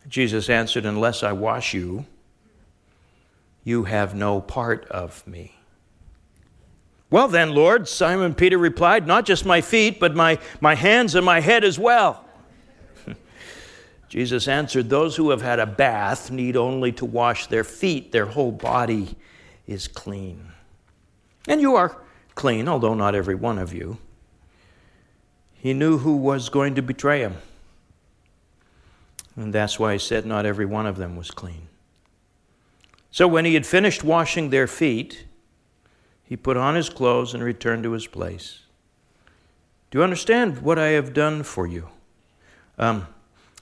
Jesus 0.09 0.49
answered, 0.49 0.87
Unless 0.87 1.23
I 1.23 1.33
wash 1.33 1.75
you, 1.75 2.07
you 3.63 3.85
have 3.85 4.15
no 4.15 4.41
part 4.41 4.87
of 4.87 5.27
me. 5.27 5.55
Well, 7.11 7.29
then, 7.29 7.55
Lord, 7.55 7.89
Simon 7.89 8.35
Peter 8.35 8.59
replied, 8.59 9.07
Not 9.07 9.25
just 9.25 9.47
my 9.47 9.61
feet, 9.61 10.01
but 10.01 10.15
my, 10.15 10.39
my 10.61 10.75
hands 10.75 11.15
and 11.15 11.25
my 11.25 11.41
head 11.41 11.65
as 11.65 11.79
well. 11.79 12.25
Jesus 14.09 14.49
answered, 14.49 14.89
Those 14.89 15.17
who 15.17 15.31
have 15.31 15.43
had 15.43 15.59
a 15.59 15.67
bath 15.67 16.31
need 16.31 16.57
only 16.57 16.93
to 16.93 17.05
wash 17.05 17.47
their 17.47 17.65
feet, 17.65 18.13
their 18.13 18.27
whole 18.27 18.53
body 18.53 19.17
is 19.67 19.89
clean. 19.89 20.53
And 21.47 21.61
you 21.61 21.77
are 21.77 21.97
clean, 22.35 22.69
although 22.69 22.95
not 22.95 23.15
every 23.15 23.35
one 23.35 23.59
of 23.59 23.73
you. 23.73 23.99
He 25.55 25.75
knew 25.75 25.99
who 25.99 26.17
was 26.17 26.51
going 26.51 26.75
to 26.77 26.83
betray 26.83 27.21
him. 27.21 27.37
And 29.39 29.53
that's 29.53 29.79
why 29.79 29.93
he 29.93 30.01
said, 30.01 30.27
Not 30.27 30.47
every 30.47 30.67
one 30.67 30.85
of 30.85 30.97
them 30.97 31.15
was 31.15 31.31
clean. 31.31 31.69
So 33.13 33.29
when 33.29 33.45
he 33.45 33.55
had 33.55 33.65
finished 33.65 34.03
washing 34.03 34.51
their 34.51 34.67
feet, 34.67 35.27
he 36.25 36.37
put 36.37 36.57
on 36.57 36.75
his 36.75 36.89
clothes 36.89 37.35
and 37.35 37.43
returned 37.43 37.85
to 37.85 37.93
his 37.93 38.09
place. 38.09 38.61
Do 39.91 39.99
you 39.99 40.05
understand 40.05 40.59
what 40.59 40.77
I 40.77 40.89
have 40.89 41.15
done 41.15 41.45
for 41.45 41.69
you? 41.69 41.89
Um, 42.79 43.07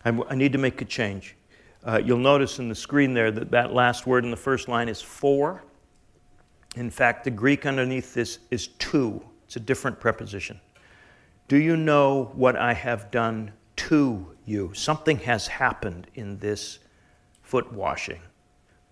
I, 0.03 0.35
need 0.35 0.53
to 0.53 0.59
make 0.59 0.81
a 0.81 0.85
change. 0.87 1.37
Uh, 1.85 2.01
you'll 2.03 2.19
notice 2.19 2.59
in 2.59 2.71
the 2.71 2.75
screen 2.75 3.13
there 3.13 3.31
that 3.31 3.51
that 3.51 3.75
last 3.75 4.07
word 4.07 4.25
in 4.25 4.31
the 4.31 4.37
first 4.37 4.69
line 4.69 4.89
is 4.89 5.03
for. 5.03 5.63
In 6.75 6.91
fact, 6.91 7.25
the 7.25 7.31
Greek 7.31 7.67
underneath 7.67 8.15
this 8.15 8.39
is 8.51 8.69
to. 8.69 9.23
It's 9.45 9.57
a 9.57 9.61
different 9.61 10.01
preposition. 10.01 10.59
Do 11.49 11.59
you 11.59 11.77
know 11.77 12.31
what 12.35 12.57
I 12.57 12.73
have 12.73 13.11
done 13.11 13.53
to 13.77 14.35
you? 14.45 14.73
Something 14.75 15.19
has 15.19 15.47
happened 15.47 16.07
in 16.15 16.39
this 16.39 16.79
foot 17.43 17.73
washing. 17.73 18.21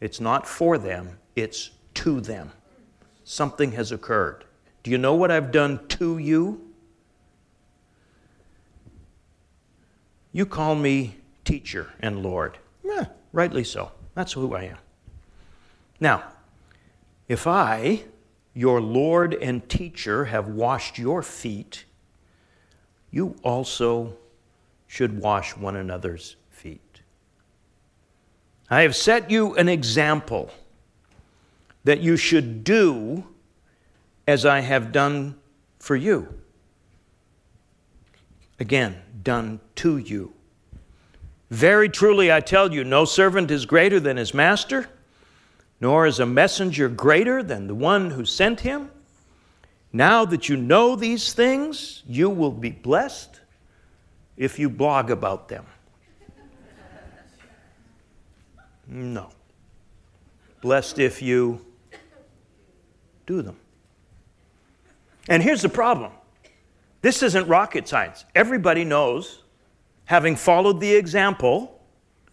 It's 0.01 0.21
not 0.21 0.47
for 0.47 0.79
them, 0.79 1.19
it's 1.35 1.71
to 1.95 2.21
them. 2.21 2.53
Something 3.25 3.73
has 3.73 3.91
occurred. 3.91 4.45
Do 4.83 4.91
you 4.91 4.99
know 4.99 5.15
what 5.15 5.31
I've 5.31 5.51
done 5.51 5.87
to 5.89 6.19
you? 6.19 6.61
You 10.33 10.45
call 10.45 10.75
me 10.75 11.17
teacher 11.45 11.93
and 12.01 12.23
Lord. 12.23 12.59
Yeah, 12.85 13.07
rightly 13.33 13.65
so. 13.65 13.93
That's 14.15 14.33
who 14.33 14.55
I 14.55 14.65
am. 14.65 14.79
Now, 16.01 16.25
if 17.29 17.47
I, 17.47 18.03
your 18.53 18.81
Lord 18.81 19.35
and 19.35 19.67
teacher, 19.69 20.27
have 20.27 20.49
washed 20.49 20.99
your 20.99 21.23
feet, 21.23 21.85
you 23.11 23.37
also 23.43 24.17
should 24.95 25.21
wash 25.21 25.57
one 25.57 25.75
another's 25.75 26.37
feet. 26.51 27.01
I 28.71 28.83
have 28.83 28.95
set 28.95 29.29
you 29.29 29.57
an 29.57 29.69
example 29.69 30.53
that 31.83 31.99
you 31.99 32.17
should 32.17 32.63
do 32.63 33.27
as 34.29 34.47
I 34.47 34.61
have 34.61 34.93
done 34.93 35.35
for 35.81 35.97
you. 35.97 36.33
Again, 38.61 38.95
done 39.25 39.59
to 39.75 39.99
you. 39.99 40.33
Very 41.51 41.89
truly, 41.89 42.31
I 42.31 42.39
tell 42.39 42.73
you, 42.73 42.85
no 42.85 43.05
servant 43.05 43.51
is 43.51 43.67
greater 43.67 43.99
than 43.99 44.17
his 44.17 44.33
master, 44.33 44.89
nor 45.81 46.07
is 46.07 46.21
a 46.21 46.27
messenger 46.27 46.89
greater 46.89 47.43
than 47.43 47.67
the 47.67 47.75
one 47.75 48.11
who 48.11 48.25
sent 48.25 48.61
him. 48.61 48.93
Now 49.93 50.25
that 50.27 50.49
you 50.49 50.57
know 50.57 50.95
these 50.95 51.33
things, 51.33 52.05
you 52.07 52.31
will 52.31 52.53
be 52.53 52.71
blessed 52.71 53.41
if 54.37 54.59
you 54.59 54.69
blog 54.69 55.11
about 55.11 55.49
them. 55.49 55.67
No. 58.87 59.31
Blessed 60.61 60.99
if 60.99 61.23
you 61.23 61.65
do 63.27 63.43
them. 63.43 63.57
And 65.29 65.43
here's 65.43 65.63
the 65.63 65.69
problem 65.69 66.13
this 67.03 67.23
isn't 67.23 67.47
rocket 67.49 67.87
science. 67.87 68.25
Everybody 68.35 68.85
knows, 68.85 69.43
having 70.07 70.37
followed 70.37 70.81
the 70.81 70.95
example, 70.95 71.81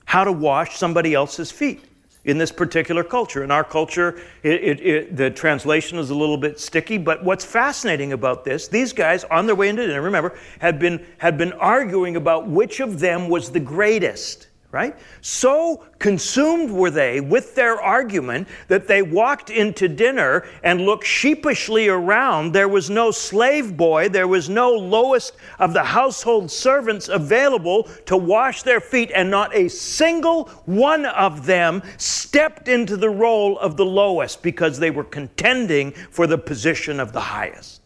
how 0.06 0.24
to 0.24 0.32
wash 0.32 0.78
somebody 0.78 1.14
else's 1.14 1.52
feet 1.52 1.86
in 2.26 2.38
this 2.38 2.52
particular 2.52 3.04
culture. 3.04 3.44
In 3.44 3.52
our 3.52 3.64
culture, 3.64 4.22
it, 4.44 4.64
it, 4.64 4.80
it, 4.86 5.18
the 5.18 5.32
translation 5.32 5.98
is 5.98 6.10
a 6.10 6.16
little 6.16 6.38
bit 6.38 6.60
sticky, 6.60 6.98
but 6.98 7.24
what's 7.24 7.44
fascinating 7.44 8.14
about 8.14 8.46
this, 8.46 8.68
these 8.68 8.94
guys 8.94 9.24
on 9.26 9.46
their 9.46 9.56
way 9.56 9.70
into 9.70 9.86
dinner, 9.88 10.02
remember, 10.02 10.38
had 10.60 10.78
been, 10.78 11.04
had 11.18 11.38
been 11.38 11.54
arguing 11.54 12.16
about 12.16 12.48
which 12.48 12.80
of 12.80 13.00
them 13.00 13.28
was 13.28 13.52
the 13.52 13.60
greatest 13.60 14.48
right? 14.72 14.98
So 15.20 15.86
consumed 16.00 16.72
were 16.72 16.92
they 16.92 17.20
with 17.20 17.56
their 17.56 17.82
argument 17.82 18.48
that 18.70 18.88
they 18.88 19.02
walked 19.02 19.50
into 19.50 19.90
dinner 19.90 20.46
and 20.64 20.82
looked 20.82 21.06
sheepishly 21.06 21.90
around. 21.90 22.54
There 22.54 22.70
was 22.70 22.90
no 22.90 23.12
slave 23.12 23.76
boy, 23.76 24.08
there 24.08 24.30
was 24.30 24.50
no 24.50 24.72
lowest 24.72 25.36
of 25.60 25.74
the 25.74 25.84
household 25.84 26.50
servants 26.50 27.10
available 27.10 27.84
to 28.06 28.16
wash 28.16 28.64
their 28.64 28.80
feet, 28.80 29.12
and 29.14 29.30
not 29.30 29.54
a 29.54 29.68
single 29.68 30.46
one 30.66 31.06
of 31.06 31.46
them 31.46 31.84
stepped 31.98 32.70
into 32.70 32.96
the 32.96 33.10
role 33.10 33.60
of 33.60 33.76
the 33.76 33.86
lowest 33.86 34.42
because 34.42 34.80
they 34.80 34.92
were 34.92 35.04
contending 35.04 35.92
for 35.92 36.28
the 36.28 36.38
position 36.38 37.00
of 37.00 37.12
the 37.12 37.20
highest. 37.20 37.82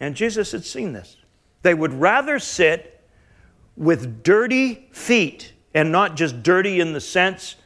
And 0.00 0.14
Jesus 0.14 0.52
had 0.52 0.64
seen 0.64 0.92
this. 0.92 1.16
They 1.62 1.74
would 1.74 1.92
rather 1.92 2.38
sit 2.38 2.95
with 3.76 4.22
dirty 4.22 4.88
feet, 4.92 5.52
and 5.74 5.92
not 5.92 6.16
just 6.16 6.42
dirty 6.42 6.80
in 6.80 6.92
the 6.92 7.00
sense 7.00 7.56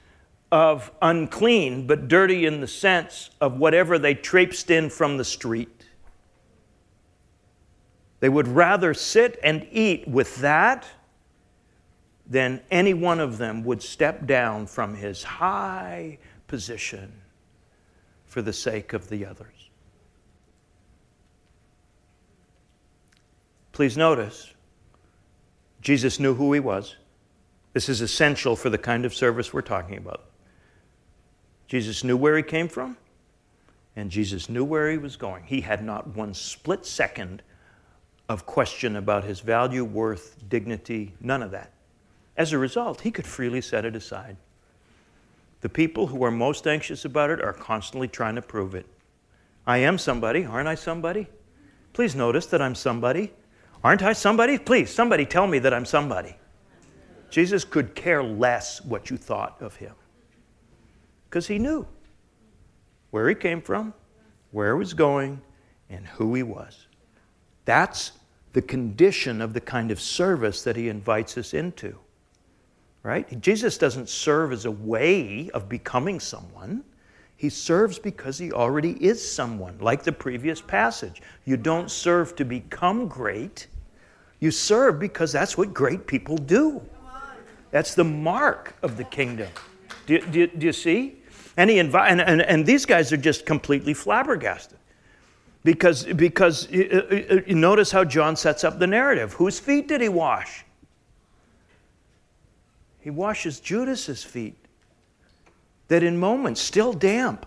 of 0.51 0.91
unclean, 1.01 1.87
but 1.87 2.09
dirty 2.09 2.47
in 2.47 2.61
the 2.61 2.67
sense 2.67 3.31
of 3.41 3.59
whatever 3.59 3.99
they 3.99 4.15
traipsed 4.15 4.71
in 4.71 4.91
from 4.91 5.17
the 5.17 5.25
street. 5.25 5.87
They 8.19 8.29
would 8.29 8.49
rather 8.49 8.93
sit 8.93 9.39
and 9.43 9.67
eat 9.71 10.07
with 10.09 10.37
that 10.37 10.87
than 12.27 12.61
any 12.71 12.95
one 12.95 13.19
of 13.21 13.39
them 13.39 13.65
would 13.65 13.83
step 13.83 14.27
down 14.27 14.67
from 14.67 14.95
his 14.95 15.23
high 15.23 16.19
position 16.47 17.13
for 18.27 18.43
the 18.43 18.53
sake 18.53 18.93
of 18.93 19.09
the 19.09 19.25
others. 19.27 19.71
Please 23.73 23.97
notice, 23.97 24.53
Jesus 25.81 26.21
knew 26.21 26.35
who 26.35 26.53
he 26.53 26.61
was. 26.61 26.97
This 27.73 27.89
is 27.89 28.01
essential 28.01 28.57
for 28.57 28.69
the 28.69 28.79
kind 28.79 29.05
of 29.05 29.15
service 29.15 29.53
we're 29.53 29.63
talking 29.63 29.97
about. 29.97 30.25
Jesus 31.69 32.03
knew 32.03 32.17
where 32.17 32.37
he 32.37 32.43
came 32.43 32.69
from, 32.69 32.97
and 33.95 34.11
Jesus 34.11 34.49
knew 34.49 34.65
where 34.65 34.91
he 34.91 34.99
was 34.99 35.17
going. 35.17 35.45
He 35.45 35.61
had 35.61 35.85
not 35.85 36.09
one 36.09 36.35
split 36.35 36.85
second 36.85 37.43
of 38.29 38.47
question 38.47 38.97
about 38.97 39.25
his 39.25 39.41
value, 39.41 39.85
worth, 39.85 40.37
dignity, 40.49 41.15
none 41.21 41.43
of 41.43 41.53
that. 41.53 41.73
As 42.37 42.53
a 42.53 42.59
result, 42.59 43.03
he 43.03 43.11
could 43.11 43.27
freely 43.27 43.61
set 43.61 43.85
it 43.85 43.95
aside. 43.95 44.37
The 45.61 45.69
people 45.69 46.07
who 46.07 46.25
are 46.25 46.31
most 46.31 46.67
anxious 46.67 47.05
about 47.05 47.31
it 47.31 47.41
are 47.43 47.53
constantly 47.53 48.09
trying 48.09 48.37
to 48.37 48.43
prove 48.43 48.75
it. 48.75 48.87
I 49.67 49.79
am 49.79 49.99
somebody, 49.99 50.45
aren't 50.45 50.69
I 50.69 50.75
somebody? 50.75 51.27
Please 51.93 52.15
notice 52.15 52.47
that 52.47 52.63
I'm 52.63 52.75
somebody. 52.75 53.33
Aren't 53.83 54.03
I 54.03 54.13
somebody? 54.13 54.59
Please, 54.59 54.93
somebody 54.93 55.25
tell 55.25 55.47
me 55.47 55.59
that 55.61 55.73
I'm 55.73 55.87
somebody. 55.87 56.37
Jesus 57.31 57.65
could 57.65 57.95
care 57.95 58.23
less 58.23 58.85
what 58.85 59.11
you 59.11 59.17
thought 59.17 59.57
of 59.61 59.77
him 59.77 59.95
because 61.29 61.47
he 61.47 61.59
knew 61.59 61.87
where 63.11 63.29
he 63.29 63.35
came 63.35 63.63
from, 63.63 63.95
where 64.51 64.75
he 64.75 64.79
was 64.79 64.95
going, 64.95 65.41
and 65.89 66.07
who 66.07 66.35
he 66.35 66.43
was. 66.43 66.87
That's 67.65 68.13
the 68.53 68.63
condition 68.63 69.41
of 69.41 69.55
the 69.55 69.61
kind 69.61 69.91
of 69.91 70.01
service 70.01 70.63
that 70.63 70.77
he 70.77 70.89
invites 70.89 71.39
us 71.39 71.55
into. 71.55 71.97
Right? 73.03 73.41
Jesus 73.41 73.79
doesn't 73.79 74.09
serve 74.09 74.53
as 74.53 74.67
a 74.67 74.71
way 74.71 75.51
of 75.55 75.69
becoming 75.69 76.21
someone. 76.21 76.85
He 77.41 77.49
serves 77.49 77.99
because 77.99 78.37
he 78.37 78.53
already 78.53 79.03
is 79.03 79.19
someone, 79.27 79.79
like 79.81 80.03
the 80.03 80.13
previous 80.13 80.61
passage. 80.61 81.23
You 81.47 81.57
don't 81.57 81.91
serve 81.91 82.37
to 82.37 82.45
become 82.45 83.09
great, 83.09 83.67
you 84.41 84.51
serve 84.51 85.01
because 85.01 85.33
that's 85.33 85.57
what 85.57 85.73
great 85.73 86.07
people 86.07 86.37
do. 86.37 86.83
That's 87.71 87.95
the 87.95 88.05
mark 88.05 88.75
of 88.83 88.99
the 88.99 89.05
kingdom. 89.05 89.49
Do, 90.05 90.21
do, 90.21 90.49
do 90.49 90.67
you 90.67 90.73
see? 90.75 91.23
And, 91.57 91.71
he 91.71 91.77
invi- 91.77 92.11
and, 92.11 92.21
and, 92.21 92.43
and 92.43 92.67
these 92.67 92.85
guys 92.85 93.11
are 93.11 93.17
just 93.17 93.47
completely 93.47 93.95
flabbergasted. 93.95 94.77
Because, 95.65 96.05
because 96.05 96.71
uh, 96.71 97.07
uh, 97.11 97.37
uh, 97.37 97.41
you 97.47 97.55
notice 97.55 97.91
how 97.91 98.05
John 98.05 98.37
sets 98.37 98.65
up 98.65 98.79
the 98.79 98.87
narrative. 98.87 99.33
Whose 99.33 99.59
feet 99.59 99.89
did 99.89 100.03
he 100.03 100.11
wash? 100.11 100.67
He 103.01 103.09
washes 103.09 103.61
Judas's 103.61 104.23
feet, 104.23 104.59
that 105.91 106.05
in 106.05 106.17
moments, 106.17 106.61
still 106.61 106.93
damp 106.93 107.45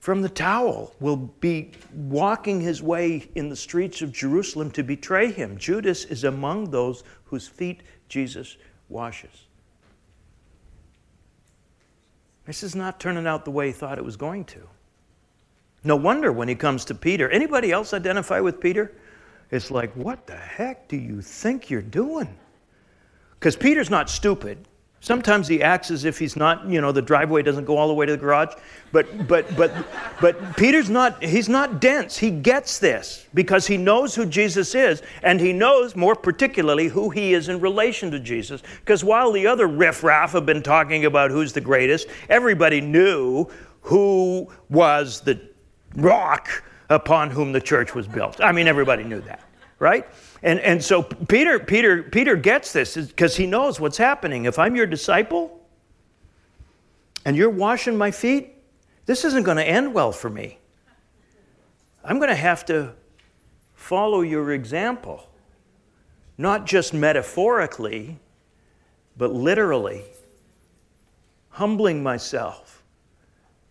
from 0.00 0.20
the 0.20 0.28
towel, 0.28 0.92
will 0.98 1.16
be 1.16 1.70
walking 1.94 2.60
his 2.60 2.82
way 2.82 3.28
in 3.36 3.48
the 3.48 3.54
streets 3.54 4.02
of 4.02 4.10
Jerusalem 4.10 4.72
to 4.72 4.82
betray 4.82 5.30
him. 5.30 5.56
Judas 5.58 6.06
is 6.06 6.24
among 6.24 6.70
those 6.70 7.04
whose 7.24 7.46
feet 7.46 7.84
Jesus 8.08 8.56
washes. 8.88 9.46
This 12.46 12.64
is 12.64 12.74
not 12.74 12.98
turning 12.98 13.28
out 13.28 13.44
the 13.44 13.52
way 13.52 13.68
he 13.68 13.72
thought 13.72 13.98
it 13.98 14.04
was 14.04 14.16
going 14.16 14.44
to. 14.46 14.60
No 15.84 15.94
wonder 15.94 16.32
when 16.32 16.48
he 16.48 16.56
comes 16.56 16.84
to 16.86 16.96
Peter, 16.96 17.30
anybody 17.30 17.70
else 17.70 17.94
identify 17.94 18.40
with 18.40 18.60
Peter? 18.60 18.92
It's 19.52 19.70
like, 19.70 19.92
what 19.92 20.26
the 20.26 20.36
heck 20.36 20.88
do 20.88 20.96
you 20.96 21.22
think 21.22 21.70
you're 21.70 21.80
doing? 21.80 22.36
Because 23.38 23.54
Peter's 23.54 23.88
not 23.88 24.10
stupid. 24.10 24.66
Sometimes 25.00 25.46
he 25.46 25.62
acts 25.62 25.92
as 25.92 26.04
if 26.04 26.18
he's 26.18 26.34
not, 26.34 26.66
you 26.66 26.80
know, 26.80 26.90
the 26.90 27.00
driveway 27.00 27.42
doesn't 27.42 27.64
go 27.64 27.76
all 27.76 27.86
the 27.86 27.94
way 27.94 28.04
to 28.04 28.12
the 28.12 28.18
garage. 28.18 28.54
But, 28.90 29.28
but, 29.28 29.56
but, 29.56 29.72
but 30.20 30.56
Peter's 30.56 30.90
not, 30.90 31.22
he's 31.22 31.48
not 31.48 31.80
dense. 31.80 32.16
He 32.18 32.30
gets 32.30 32.80
this 32.80 33.26
because 33.32 33.66
he 33.66 33.76
knows 33.76 34.16
who 34.16 34.26
Jesus 34.26 34.74
is, 34.74 35.02
and 35.22 35.40
he 35.40 35.52
knows 35.52 35.94
more 35.94 36.16
particularly 36.16 36.88
who 36.88 37.10
he 37.10 37.32
is 37.32 37.48
in 37.48 37.60
relation 37.60 38.10
to 38.10 38.18
Jesus. 38.18 38.60
Because 38.80 39.04
while 39.04 39.30
the 39.30 39.46
other 39.46 39.68
riffraff 39.68 40.32
have 40.32 40.46
been 40.46 40.62
talking 40.62 41.04
about 41.04 41.30
who's 41.30 41.52
the 41.52 41.60
greatest, 41.60 42.08
everybody 42.28 42.80
knew 42.80 43.46
who 43.82 44.50
was 44.68 45.20
the 45.20 45.40
rock 45.94 46.64
upon 46.90 47.30
whom 47.30 47.52
the 47.52 47.60
church 47.60 47.94
was 47.94 48.08
built. 48.08 48.40
I 48.40 48.50
mean, 48.50 48.66
everybody 48.66 49.04
knew 49.04 49.20
that, 49.22 49.42
right? 49.78 50.06
And, 50.42 50.58
and 50.60 50.82
so 50.82 51.02
Peter, 51.02 51.58
Peter, 51.58 52.02
Peter 52.02 52.36
gets 52.36 52.72
this 52.72 52.96
because 52.96 53.36
he 53.36 53.46
knows 53.46 53.78
what's 53.80 53.98
happening. 53.98 54.44
If 54.44 54.58
I'm 54.58 54.74
your 54.74 54.86
disciple 54.86 55.60
and 57.24 57.36
you're 57.36 57.50
washing 57.50 57.96
my 57.96 58.10
feet, 58.10 58.54
this 59.06 59.24
isn't 59.24 59.44
going 59.44 59.56
to 59.56 59.66
end 59.66 59.94
well 59.94 60.12
for 60.12 60.30
me. 60.30 60.58
I'm 62.04 62.18
going 62.18 62.30
to 62.30 62.34
have 62.34 62.64
to 62.66 62.94
follow 63.74 64.22
your 64.22 64.52
example, 64.52 65.28
not 66.36 66.66
just 66.66 66.94
metaphorically, 66.94 68.18
but 69.16 69.32
literally, 69.32 70.04
humbling 71.50 72.02
myself. 72.02 72.82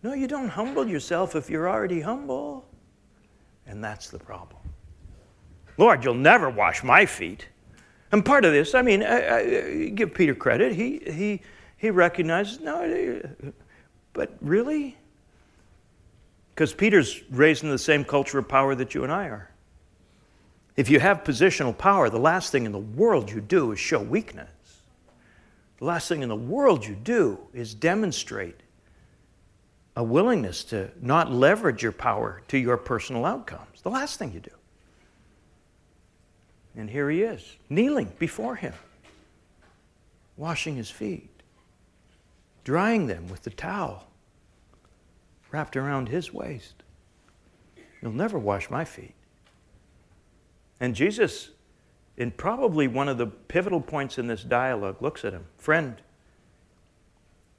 No, 0.02 0.12
you 0.12 0.28
don't 0.28 0.48
humble 0.48 0.86
yourself 0.86 1.34
if 1.34 1.50
you're 1.50 1.68
already 1.68 2.00
humble. 2.00 2.66
And 3.66 3.82
that's 3.82 4.08
the 4.08 4.18
problem. 4.18 4.57
Lord, 5.78 6.04
you'll 6.04 6.14
never 6.14 6.50
wash 6.50 6.82
my 6.82 7.06
feet. 7.06 7.46
And 8.10 8.24
part 8.24 8.44
of 8.44 8.52
this, 8.52 8.74
I 8.74 8.82
mean, 8.82 9.02
I, 9.02 9.36
I 9.36 9.88
give 9.90 10.12
Peter 10.12 10.34
credit. 10.34 10.72
He, 10.72 10.98
he, 10.98 11.40
he 11.76 11.90
recognizes, 11.90 12.60
no, 12.60 13.22
but 14.12 14.36
really? 14.40 14.96
Because 16.54 16.74
Peter's 16.74 17.22
raised 17.30 17.62
in 17.62 17.70
the 17.70 17.78
same 17.78 18.04
culture 18.04 18.38
of 18.38 18.48
power 18.48 18.74
that 18.74 18.94
you 18.94 19.04
and 19.04 19.12
I 19.12 19.28
are. 19.28 19.50
If 20.76 20.90
you 20.90 21.00
have 21.00 21.24
positional 21.24 21.76
power, 21.76 22.10
the 22.10 22.18
last 22.18 22.50
thing 22.50 22.66
in 22.66 22.72
the 22.72 22.78
world 22.78 23.30
you 23.30 23.40
do 23.40 23.72
is 23.72 23.78
show 23.78 24.00
weakness. 24.00 24.48
The 25.78 25.84
last 25.84 26.08
thing 26.08 26.22
in 26.22 26.28
the 26.28 26.36
world 26.36 26.84
you 26.84 26.96
do 26.96 27.38
is 27.52 27.74
demonstrate 27.74 28.60
a 29.94 30.02
willingness 30.02 30.64
to 30.64 30.90
not 31.00 31.32
leverage 31.32 31.82
your 31.82 31.92
power 31.92 32.42
to 32.48 32.58
your 32.58 32.76
personal 32.76 33.24
outcomes. 33.24 33.82
The 33.82 33.90
last 33.90 34.18
thing 34.18 34.32
you 34.32 34.40
do. 34.40 34.50
And 36.76 36.90
here 36.90 37.10
he 37.10 37.22
is, 37.22 37.56
kneeling 37.68 38.12
before 38.18 38.56
him, 38.56 38.74
washing 40.36 40.76
his 40.76 40.90
feet, 40.90 41.30
drying 42.64 43.06
them 43.06 43.28
with 43.28 43.42
the 43.42 43.50
towel 43.50 44.08
wrapped 45.50 45.76
around 45.76 46.08
his 46.08 46.32
waist. 46.32 46.74
You'll 48.02 48.12
never 48.12 48.38
wash 48.38 48.70
my 48.70 48.84
feet. 48.84 49.14
And 50.80 50.94
Jesus, 50.94 51.50
in 52.16 52.30
probably 52.30 52.86
one 52.86 53.08
of 53.08 53.18
the 53.18 53.26
pivotal 53.26 53.80
points 53.80 54.18
in 54.18 54.26
this 54.26 54.44
dialogue, 54.44 55.02
looks 55.02 55.24
at 55.24 55.32
him 55.32 55.46
Friend, 55.56 56.00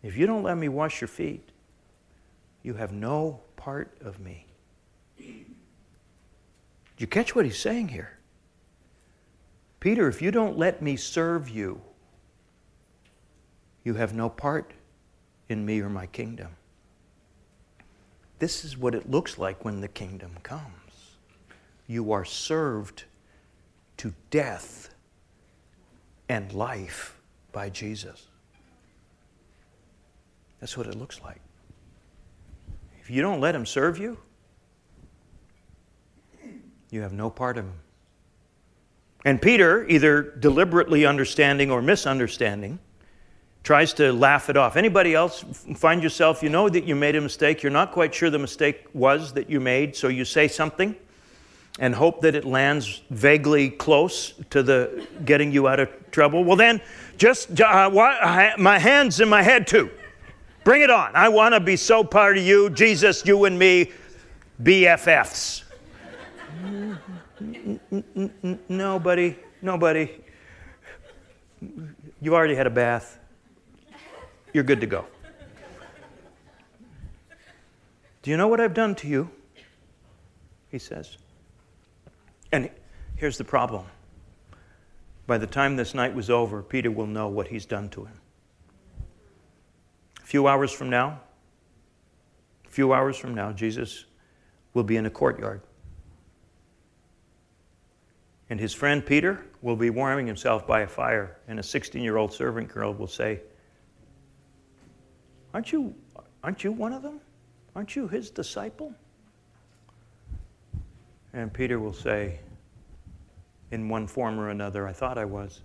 if 0.02 0.16
you 0.16 0.26
don't 0.26 0.44
let 0.44 0.58
me 0.58 0.70
wash 0.70 1.02
your 1.02 1.10
feet, 1.10 1.50
you 2.64 2.76
have 2.76 2.92
no 2.92 3.42
part 3.58 3.98
of 4.02 4.20
me. 4.20 4.46
Do 5.18 5.26
you 7.04 7.08
catch 7.08 7.36
what 7.36 7.46
he's 7.46 7.58
saying 7.58 7.90
here? 7.90 8.19
Peter, 9.80 10.08
if 10.08 10.22
you 10.22 10.32
don't 10.32 10.58
let 10.58 10.82
me 10.82 10.96
serve 10.96 11.50
you, 11.50 11.82
you 13.84 13.94
have 13.94 14.14
no 14.14 14.30
part 14.30 14.74
in 15.48 15.66
me 15.66 15.80
or 15.82 15.90
my 15.90 16.06
kingdom. 16.06 16.50
This 18.40 18.64
is 18.64 18.78
what 18.78 18.94
it 18.96 19.10
looks 19.10 19.38
like 19.38 19.64
when 19.64 19.82
the 19.82 19.88
kingdom 19.88 20.32
comes. 20.44 21.18
You 21.88 22.12
are 22.12 22.26
served 22.26 23.06
to 23.98 24.14
death 24.30 24.94
and 26.30 26.54
life 26.54 27.20
by 27.52 27.70
Jesus. 27.70 28.28
That's 30.60 30.78
what 30.78 30.88
it 30.88 30.96
looks 30.96 31.22
like. 31.22 31.42
If 33.02 33.10
you 33.10 33.22
don't 33.22 33.42
let 33.42 33.56
him 33.56 33.66
serve 33.66 33.98
you, 33.98 34.18
you 36.92 37.02
have 37.02 37.14
no 37.14 37.30
part 37.30 37.58
of 37.58 37.66
him. 37.66 37.74
And 39.26 39.42
Peter, 39.42 39.88
either 39.88 40.22
deliberately 40.22 41.06
understanding 41.06 41.72
or 41.72 41.82
misunderstanding, 41.82 42.80
tries 43.64 43.94
to 43.94 44.14
laugh 44.14 44.50
it 44.50 44.58
off. 44.58 44.78
Anybody 44.78 45.14
else 45.14 45.44
find 45.76 46.02
yourself, 46.02 46.42
you 46.42 46.50
know 46.50 46.70
that 46.70 46.86
you 46.86 46.96
made 46.96 47.16
a 47.16 47.22
mistake, 47.22 47.62
you're 47.62 47.72
not 47.72 47.92
quite 47.92 48.16
sure 48.16 48.30
the 48.30 48.40
mistake 48.40 48.88
was 48.94 49.34
that 49.34 49.50
you 49.50 49.60
made, 49.60 49.96
so 49.96 50.08
you 50.08 50.24
say 50.24 50.48
something 50.48 50.96
and 51.80 51.96
hope 51.96 52.22
that 52.22 52.36
it 52.36 52.46
lands 52.46 53.02
vaguely 53.10 53.70
close 53.70 54.34
to 54.50 54.62
the 54.64 55.08
getting 55.26 55.52
you 55.52 55.68
out 55.68 55.80
of 55.80 55.90
trouble, 56.12 56.44
well, 56.44 56.58
then 56.58 56.82
just 57.18 57.60
uh, 57.62 57.90
my 58.58 58.80
hands 58.80 59.20
in 59.20 59.30
my 59.30 59.42
head 59.42 59.68
too. 59.68 59.90
Bring 60.64 60.82
it 60.82 60.90
on. 60.90 61.16
I 61.16 61.30
want 61.30 61.54
to 61.54 61.60
be 61.60 61.76
so 61.78 62.04
part 62.04 62.38
of 62.38 62.44
you, 62.44 62.70
Jesus, 62.70 63.26
you 63.26 63.46
and 63.46 63.58
me, 63.58 63.92
BFFs. 64.62 65.64
Nobody, 68.70 69.38
nobody. 69.62 70.10
You've 72.22 72.34
already 72.34 72.56
had 72.56 72.68
a 72.68 72.72
bath. 72.72 73.20
You're 74.54 74.64
good 74.64 74.82
to 74.82 74.88
go. 74.88 75.06
Do 78.22 78.32
you 78.32 78.38
know 78.38 78.48
what 78.48 78.60
I've 78.60 78.74
done 78.74 78.96
to 78.96 79.08
you? 79.08 79.30
He 80.70 80.80
says. 80.80 81.18
And 82.52 82.70
here's 83.16 83.38
the 83.38 83.44
problem. 83.44 83.86
By 85.28 85.38
the 85.38 85.48
time 85.48 85.76
this 85.76 85.94
night 85.94 86.14
was 86.14 86.30
over, 86.30 86.62
Peter 86.62 86.92
will 86.92 87.08
know 87.08 87.28
what 87.28 87.48
he's 87.48 87.66
done 87.66 87.90
to 87.90 88.06
him. 88.06 88.20
A 90.22 90.26
few 90.26 90.48
hours 90.48 90.72
from 90.72 90.90
now, 90.90 91.22
a 92.68 92.70
few 92.70 92.94
hours 92.94 93.18
from 93.18 93.34
now, 93.34 93.52
Jesus 93.52 94.06
will 94.74 94.84
be 94.84 94.98
in 94.98 95.06
a 95.06 95.10
courtyard. 95.10 95.62
And 98.50 98.60
his 98.60 98.74
friend 98.74 99.06
Peter 99.06 99.46
will 99.62 99.76
be 99.76 99.90
warming 99.90 100.26
himself 100.26 100.66
by 100.66 100.82
a 100.82 100.88
fire, 100.88 101.38
and 101.48 101.60
a 101.60 101.64
16 101.64 102.02
year 102.02 102.18
old 102.18 102.34
servant 102.34 102.68
girl 102.68 102.94
will 102.94 103.08
say, 103.08 103.42
aren't 105.54 105.72
you, 105.72 105.94
aren't 106.44 106.64
you 106.64 106.72
one 106.72 106.94
of 106.94 107.04
them? 107.04 107.20
Aren't 107.76 107.96
you 107.96 108.08
his 108.08 108.32
disciple? 108.32 108.94
And 111.34 111.54
Peter 111.54 111.80
will 111.80 111.94
say, 111.94 112.40
in 113.72 113.88
one 113.88 114.08
form 114.08 114.40
or 114.40 114.50
another, 114.50 114.88
I 114.88 114.94
thought 114.94 115.18
I 115.18 115.26
was. 115.26 115.62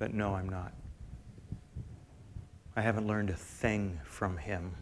But 0.00 0.12
no, 0.12 0.34
I'm 0.34 0.48
not. 0.48 0.72
I 2.74 2.80
haven't 2.80 3.06
learned 3.06 3.30
a 3.30 3.36
thing 3.36 4.00
from 4.02 4.36
him. 4.36 4.72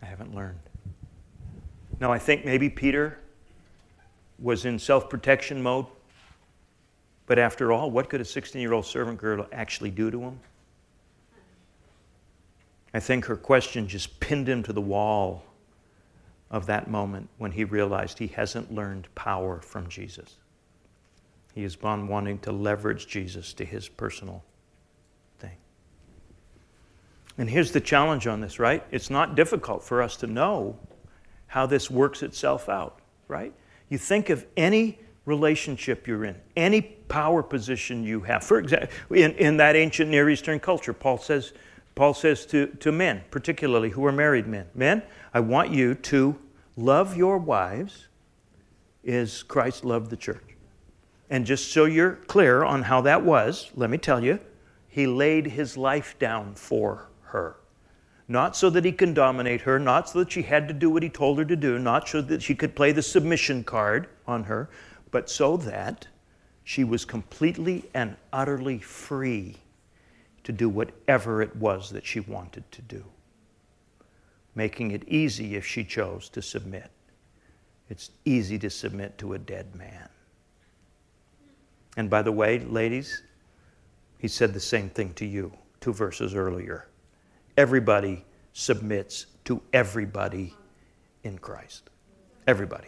I 0.00 0.06
haven't 0.06 0.34
learned. 0.34 0.67
Now, 2.00 2.12
I 2.12 2.18
think 2.18 2.44
maybe 2.44 2.70
Peter 2.70 3.18
was 4.38 4.64
in 4.64 4.78
self 4.78 5.10
protection 5.10 5.62
mode. 5.62 5.86
But 7.26 7.38
after 7.38 7.72
all, 7.72 7.90
what 7.90 8.08
could 8.08 8.20
a 8.20 8.24
16 8.24 8.60
year 8.60 8.72
old 8.72 8.86
servant 8.86 9.18
girl 9.18 9.46
actually 9.52 9.90
do 9.90 10.10
to 10.10 10.20
him? 10.20 10.40
I 12.94 13.00
think 13.00 13.26
her 13.26 13.36
question 13.36 13.86
just 13.86 14.18
pinned 14.18 14.48
him 14.48 14.62
to 14.62 14.72
the 14.72 14.80
wall 14.80 15.44
of 16.50 16.66
that 16.66 16.88
moment 16.88 17.28
when 17.36 17.52
he 17.52 17.64
realized 17.64 18.18
he 18.18 18.28
hasn't 18.28 18.72
learned 18.72 19.14
power 19.14 19.60
from 19.60 19.88
Jesus. 19.88 20.36
He 21.54 21.62
has 21.64 21.76
been 21.76 22.08
wanting 22.08 22.38
to 22.40 22.52
leverage 22.52 23.06
Jesus 23.06 23.52
to 23.54 23.64
his 23.64 23.88
personal 23.88 24.42
thing. 25.38 25.56
And 27.36 27.50
here's 27.50 27.72
the 27.72 27.80
challenge 27.80 28.26
on 28.26 28.40
this, 28.40 28.58
right? 28.58 28.82
It's 28.90 29.10
not 29.10 29.34
difficult 29.34 29.82
for 29.82 30.00
us 30.00 30.16
to 30.18 30.26
know 30.26 30.78
how 31.48 31.66
this 31.66 31.90
works 31.90 32.22
itself 32.22 32.68
out, 32.68 33.00
right? 33.26 33.52
You 33.88 33.98
think 33.98 34.30
of 34.30 34.46
any 34.56 34.98
relationship 35.24 36.06
you're 36.06 36.24
in, 36.24 36.36
any 36.56 36.80
power 36.80 37.42
position 37.42 38.04
you 38.04 38.20
have. 38.20 38.44
For 38.44 38.58
example, 38.58 38.88
in, 39.10 39.32
in 39.32 39.56
that 39.58 39.76
ancient 39.76 40.10
Near 40.10 40.30
Eastern 40.30 40.60
culture, 40.60 40.92
Paul 40.92 41.18
says, 41.18 41.52
Paul 41.94 42.14
says 42.14 42.46
to, 42.46 42.66
to 42.66 42.92
men, 42.92 43.22
particularly 43.30 43.90
who 43.90 44.06
are 44.06 44.12
married 44.12 44.46
men, 44.46 44.66
Men, 44.74 45.02
I 45.34 45.40
want 45.40 45.70
you 45.70 45.94
to 45.94 46.38
love 46.76 47.16
your 47.16 47.38
wives 47.38 48.08
as 49.06 49.42
Christ 49.42 49.84
loved 49.84 50.10
the 50.10 50.16
church. 50.16 50.56
And 51.30 51.44
just 51.44 51.72
so 51.72 51.84
you're 51.84 52.14
clear 52.26 52.64
on 52.64 52.82
how 52.82 53.02
that 53.02 53.22
was, 53.22 53.70
let 53.74 53.90
me 53.90 53.98
tell 53.98 54.22
you, 54.22 54.38
he 54.88 55.06
laid 55.06 55.46
his 55.46 55.76
life 55.76 56.18
down 56.18 56.54
for 56.54 57.08
her. 57.24 57.56
Not 58.30 58.54
so 58.54 58.68
that 58.70 58.84
he 58.84 58.92
can 58.92 59.14
dominate 59.14 59.62
her, 59.62 59.78
not 59.78 60.10
so 60.10 60.18
that 60.18 60.30
she 60.30 60.42
had 60.42 60.68
to 60.68 60.74
do 60.74 60.90
what 60.90 61.02
he 61.02 61.08
told 61.08 61.38
her 61.38 61.46
to 61.46 61.56
do, 61.56 61.78
not 61.78 62.06
so 62.06 62.20
that 62.20 62.42
she 62.42 62.54
could 62.54 62.76
play 62.76 62.92
the 62.92 63.02
submission 63.02 63.64
card 63.64 64.08
on 64.26 64.44
her, 64.44 64.68
but 65.10 65.30
so 65.30 65.56
that 65.56 66.06
she 66.62 66.84
was 66.84 67.06
completely 67.06 67.88
and 67.94 68.14
utterly 68.30 68.78
free 68.78 69.56
to 70.44 70.52
do 70.52 70.68
whatever 70.68 71.40
it 71.40 71.56
was 71.56 71.88
that 71.90 72.04
she 72.04 72.20
wanted 72.20 72.70
to 72.70 72.82
do, 72.82 73.02
making 74.54 74.90
it 74.90 75.08
easy 75.08 75.56
if 75.56 75.64
she 75.64 75.82
chose 75.82 76.28
to 76.28 76.42
submit. 76.42 76.90
It's 77.88 78.10
easy 78.26 78.58
to 78.58 78.68
submit 78.68 79.16
to 79.18 79.32
a 79.32 79.38
dead 79.38 79.74
man. 79.74 80.10
And 81.96 82.10
by 82.10 82.20
the 82.20 82.32
way, 82.32 82.58
ladies, 82.58 83.22
he 84.18 84.28
said 84.28 84.52
the 84.52 84.60
same 84.60 84.90
thing 84.90 85.14
to 85.14 85.24
you 85.24 85.50
two 85.80 85.94
verses 85.94 86.34
earlier. 86.34 86.86
Everybody 87.58 88.24
submits 88.52 89.26
to 89.46 89.60
everybody 89.72 90.54
in 91.24 91.38
Christ. 91.38 91.90
Everybody. 92.46 92.86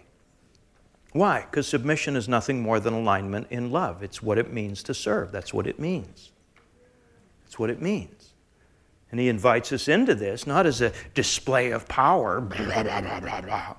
Why? 1.13 1.41
Because 1.41 1.67
submission 1.67 2.15
is 2.15 2.29
nothing 2.29 2.61
more 2.61 2.79
than 2.79 2.95
alignment 2.95 3.49
in 3.51 3.73
love. 3.73 4.05
It's 4.05 4.23
what 4.23 4.39
it 4.39 4.53
means 4.53 4.85
to 4.85 4.95
serve. 4.95 5.33
That's 5.33 5.53
what 5.53 5.67
it 5.67 5.81
means. 5.81 6.31
That's 7.43 7.59
what 7.59 7.69
it 7.69 7.83
means. 7.83 8.33
And 9.11 9.19
he 9.19 9.29
invites 9.29 9.73
us 9.73 9.89
into 9.89 10.15
this 10.15 10.47
not 10.47 10.67
as 10.67 10.81
a 10.81 10.93
display 11.15 11.73
of 11.73 11.89
power, 11.89 12.41
blah, 12.41 12.85
blah, 12.85 13.41
blah, 13.41 13.75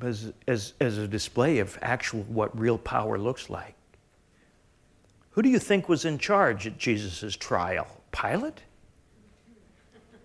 but 0.00 0.06
as, 0.06 0.32
as, 0.48 0.72
as 0.80 0.96
a 0.96 1.06
display 1.06 1.58
of 1.58 1.78
actual 1.82 2.22
what 2.22 2.58
real 2.58 2.78
power 2.78 3.18
looks 3.18 3.50
like. 3.50 3.74
Who 5.32 5.42
do 5.42 5.50
you 5.50 5.58
think 5.58 5.90
was 5.90 6.06
in 6.06 6.16
charge 6.16 6.66
at 6.66 6.78
Jesus' 6.78 7.36
trial? 7.36 7.86
Pilate? 8.12 8.62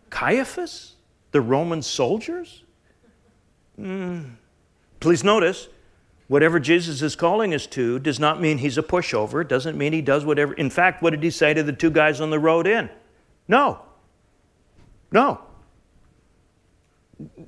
Caiaphas? 0.10 0.96
The 1.32 1.42
Roman 1.42 1.82
soldiers? 1.82 2.64
Mm. 3.80 4.36
Please 5.00 5.24
notice, 5.24 5.68
whatever 6.28 6.60
Jesus 6.60 7.02
is 7.02 7.16
calling 7.16 7.54
us 7.54 7.66
to 7.68 8.00
does 8.00 8.20
not 8.20 8.42
mean 8.42 8.58
he's 8.58 8.78
a 8.78 8.84
pushover. 8.84 9.42
It 9.42 9.50
doesn't 9.50 9.78
mean 9.78 9.94
he 9.94 10.02
does 10.02 10.26
whatever. 10.26 10.54
In 10.54 10.70
fact, 10.70 11.02
what 11.02 11.12
did 11.12 11.24
he 11.24 11.30
say 11.30 11.54
to 11.54 11.64
the 11.64 11.74
two 11.74 11.90
guys 11.90 12.22
on 12.22 12.30
the 12.30 12.40
road 12.40 12.68
in? 12.68 12.90
No. 13.48 13.82
No. 15.12 15.42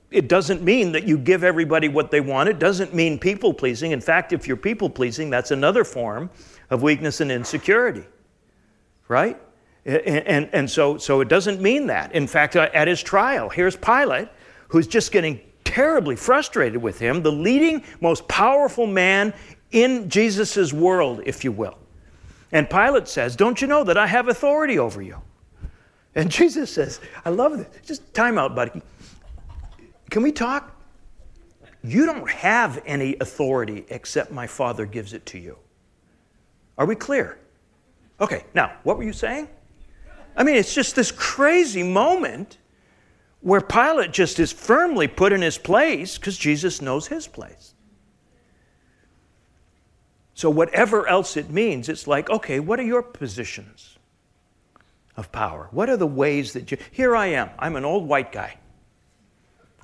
It 0.09 0.27
doesn't 0.27 0.63
mean 0.63 0.93
that 0.93 1.03
you 1.03 1.17
give 1.17 1.43
everybody 1.43 1.87
what 1.87 2.09
they 2.09 2.21
want. 2.21 2.49
It 2.49 2.59
doesn't 2.59 2.93
mean 2.93 3.19
people 3.19 3.53
pleasing. 3.53 3.91
In 3.91 4.01
fact, 4.01 4.33
if 4.33 4.47
you're 4.47 4.57
people 4.57 4.89
pleasing, 4.89 5.29
that's 5.29 5.51
another 5.51 5.83
form 5.83 6.29
of 6.69 6.81
weakness 6.81 7.21
and 7.21 7.31
insecurity. 7.31 8.03
Right? 9.07 9.39
And, 9.89 10.49
and, 10.53 10.69
so, 10.69 10.97
so 10.99 11.19
it 11.21 11.29
doesn't 11.29 11.61
mean 11.61 11.87
that. 11.87 12.11
In 12.13 12.27
fact, 12.27 12.55
uh, 12.55 12.69
at 12.73 12.87
his 12.87 13.01
trial, 13.01 13.49
here's 13.49 13.75
Pilate, 13.75 14.27
who's 14.67 14.85
just 14.85 15.11
getting 15.11 15.39
terribly 15.63 16.15
frustrated 16.15 16.79
with 16.79 16.99
him, 16.99 17.23
the 17.23 17.31
leading, 17.31 17.83
most 17.99 18.27
powerful 18.27 18.85
man 18.85 19.33
in 19.71 20.07
Jesus' 20.07 20.71
world, 20.71 21.21
if 21.25 21.43
you 21.43 21.51
will. 21.51 21.77
And 22.51 22.69
Pilate 22.69 23.07
says, 23.07 23.35
Don't 23.35 23.61
you 23.61 23.67
know 23.67 23.83
that 23.83 23.97
I 23.97 24.05
have 24.05 24.27
authority 24.27 24.77
over 24.77 25.01
you? 25.01 25.17
And 26.13 26.29
Jesus 26.31 26.71
says, 26.71 26.99
I 27.25 27.31
love 27.31 27.57
this. 27.57 27.67
Just 27.83 28.13
time 28.13 28.37
out, 28.37 28.55
buddy. 28.55 28.83
Can 30.11 30.21
we 30.21 30.31
talk? 30.31 30.75
You 31.83 32.05
don't 32.05 32.29
have 32.29 32.81
any 32.85 33.15
authority 33.21 33.85
except 33.89 34.31
my 34.31 34.45
Father 34.45 34.85
gives 34.85 35.13
it 35.13 35.25
to 35.27 35.39
you. 35.39 35.57
Are 36.77 36.85
we 36.85 36.95
clear? 36.95 37.39
Okay, 38.21 38.43
now, 38.53 38.73
what 38.83 38.97
were 38.97 39.03
you 39.03 39.13
saying? 39.13 39.47
I 40.39 40.43
mean, 40.43 40.55
it's 40.55 40.73
just 40.73 40.95
this 40.95 41.11
crazy 41.11 41.83
moment 41.83 42.57
where 43.41 43.59
Pilate 43.59 44.13
just 44.13 44.39
is 44.39 44.53
firmly 44.53 45.05
put 45.05 45.33
in 45.33 45.41
his 45.41 45.57
place 45.57 46.17
because 46.17 46.37
Jesus 46.37 46.81
knows 46.81 47.07
his 47.07 47.27
place. 47.27 47.73
So, 50.33 50.49
whatever 50.49 51.05
else 51.07 51.35
it 51.35 51.49
means, 51.49 51.89
it's 51.89 52.07
like, 52.07 52.29
okay, 52.29 52.61
what 52.61 52.79
are 52.79 52.83
your 52.83 53.03
positions 53.03 53.97
of 55.17 55.29
power? 55.33 55.67
What 55.71 55.89
are 55.89 55.97
the 55.97 56.07
ways 56.07 56.53
that 56.53 56.71
you. 56.71 56.77
Here 56.89 57.17
I 57.17 57.27
am, 57.27 57.49
I'm 57.59 57.75
an 57.75 57.83
old 57.83 58.07
white 58.07 58.31
guy. 58.31 58.57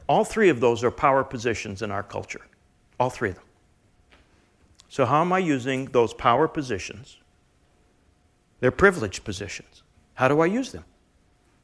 All 0.08 0.24
three 0.24 0.48
of 0.48 0.62
those 0.62 0.86
are 0.86 0.92
power 0.92 1.26
positions 1.26 1.82
in 1.82 1.92
our 1.92 2.04
culture. 2.04 2.46
All 2.98 3.10
three 3.10 3.32
of 3.32 3.36
them. 3.36 3.44
So, 4.88 5.06
how 5.06 5.20
am 5.20 5.34
I 5.34 5.40
using 5.40 5.88
those 5.88 6.14
power 6.14 6.48
positions? 6.48 7.18
They're 8.62 8.72
privileged 8.72 9.26
positions. 9.26 9.84
How 10.16 10.28
do 10.28 10.42
I 10.42 10.48
use 10.48 10.72
them? 10.72 10.84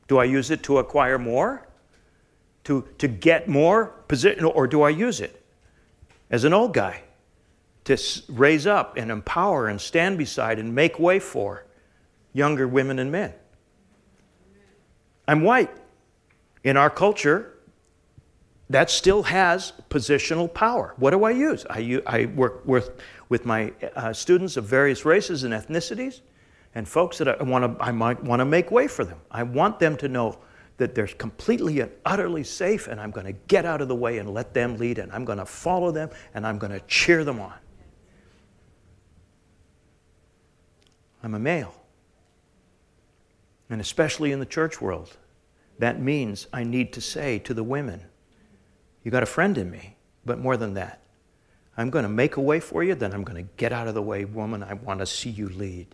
Do 0.08 0.20
I 0.20 0.26
use 0.26 0.52
it 0.52 0.64
to 0.64 0.78
acquire 0.78 1.18
more? 1.18 1.68
to, 2.66 2.88
to 3.00 3.08
get 3.08 3.48
more 3.48 3.86
position, 4.08 4.46
or 4.46 4.68
do 4.68 4.82
I 4.84 4.90
use 4.90 5.20
it 5.20 5.44
as 6.30 6.44
an 6.44 6.54
old 6.54 6.74
guy 6.74 7.04
to 7.86 7.98
raise 8.30 8.68
up 8.68 8.98
and 8.98 9.10
empower 9.10 9.68
and 9.68 9.82
stand 9.82 10.18
beside 10.18 10.60
and 10.60 10.74
make 10.74 11.00
way 11.00 11.20
for 11.20 11.66
younger 12.34 12.68
women 12.68 13.00
and 13.00 13.12
men? 13.12 13.34
I'm 15.28 15.42
white. 15.42 15.72
In 16.64 16.78
our 16.78 16.90
culture, 16.90 17.58
that 18.70 18.90
still 18.90 19.24
has 19.24 19.74
positional 19.90 20.54
power. 20.54 20.94
What 20.98 21.12
do 21.12 21.24
I 21.24 21.32
use? 21.32 21.66
I, 21.70 22.02
I 22.06 22.26
work 22.26 22.66
with, 22.66 22.92
with 23.30 23.46
my 23.46 23.74
uh, 23.96 24.14
students 24.14 24.58
of 24.58 24.66
various 24.66 25.04
races 25.04 25.44
and 25.44 25.54
ethnicities 25.54 26.22
and 26.74 26.88
folks 26.88 27.18
that 27.18 27.28
I, 27.28 27.44
wanna, 27.44 27.76
I 27.80 27.92
might 27.92 28.24
want 28.24 28.40
to 28.40 28.46
make 28.46 28.72
way 28.72 28.88
for 28.88 29.04
them. 29.04 29.20
I 29.30 29.44
want 29.44 29.80
them 29.80 29.98
to 29.98 30.08
know 30.08 30.38
that 30.78 30.96
they're 30.96 31.08
completely 31.08 31.80
and 31.82 31.92
utterly 32.06 32.44
safe, 32.44 32.88
and 32.88 33.00
I'm 33.00 33.12
going 33.12 33.28
to 33.28 33.34
get 33.34 33.66
out 33.66 33.82
of 33.82 33.88
the 33.88 33.96
way 33.96 34.18
and 34.18 34.34
let 34.34 34.54
them 34.54 34.78
lead, 34.78 34.98
and 34.98 35.12
I'm 35.12 35.26
going 35.26 35.38
to 35.38 35.46
follow 35.46 35.92
them, 35.92 36.10
and 36.34 36.48
I'm 36.48 36.58
going 36.58 36.72
to 36.72 36.80
cheer 36.88 37.24
them 37.24 37.40
on. 37.40 37.54
I'm 41.24 41.36
a 41.36 41.40
male. 41.40 41.76
And 43.70 43.80
especially 43.80 44.32
in 44.32 44.40
the 44.40 44.46
church 44.46 44.82
world, 44.82 45.16
that 45.78 46.02
means 46.02 46.48
I 46.52 46.64
need 46.64 46.94
to 46.94 47.02
say 47.02 47.38
to 47.40 47.54
the 47.54 47.64
women, 47.64 48.02
You 49.04 49.12
got 49.12 49.24
a 49.24 49.28
friend 49.28 49.58
in 49.58 49.70
me, 49.70 49.98
but 50.26 50.40
more 50.40 50.58
than 50.58 50.74
that, 50.74 51.02
I'm 51.78 51.90
going 51.90 52.04
to 52.04 52.10
make 52.10 52.38
a 52.38 52.42
way 52.42 52.60
for 52.60 52.84
you, 52.84 52.96
then 52.96 53.14
I'm 53.14 53.24
going 53.24 53.44
to 53.44 53.50
get 53.56 53.72
out 53.72 53.88
of 53.88 53.94
the 53.94 54.02
way, 54.02 54.26
woman. 54.26 54.64
I 54.64 54.74
want 54.74 55.00
to 55.00 55.06
see 55.06 55.30
you 55.30 55.50
lead. 55.50 55.94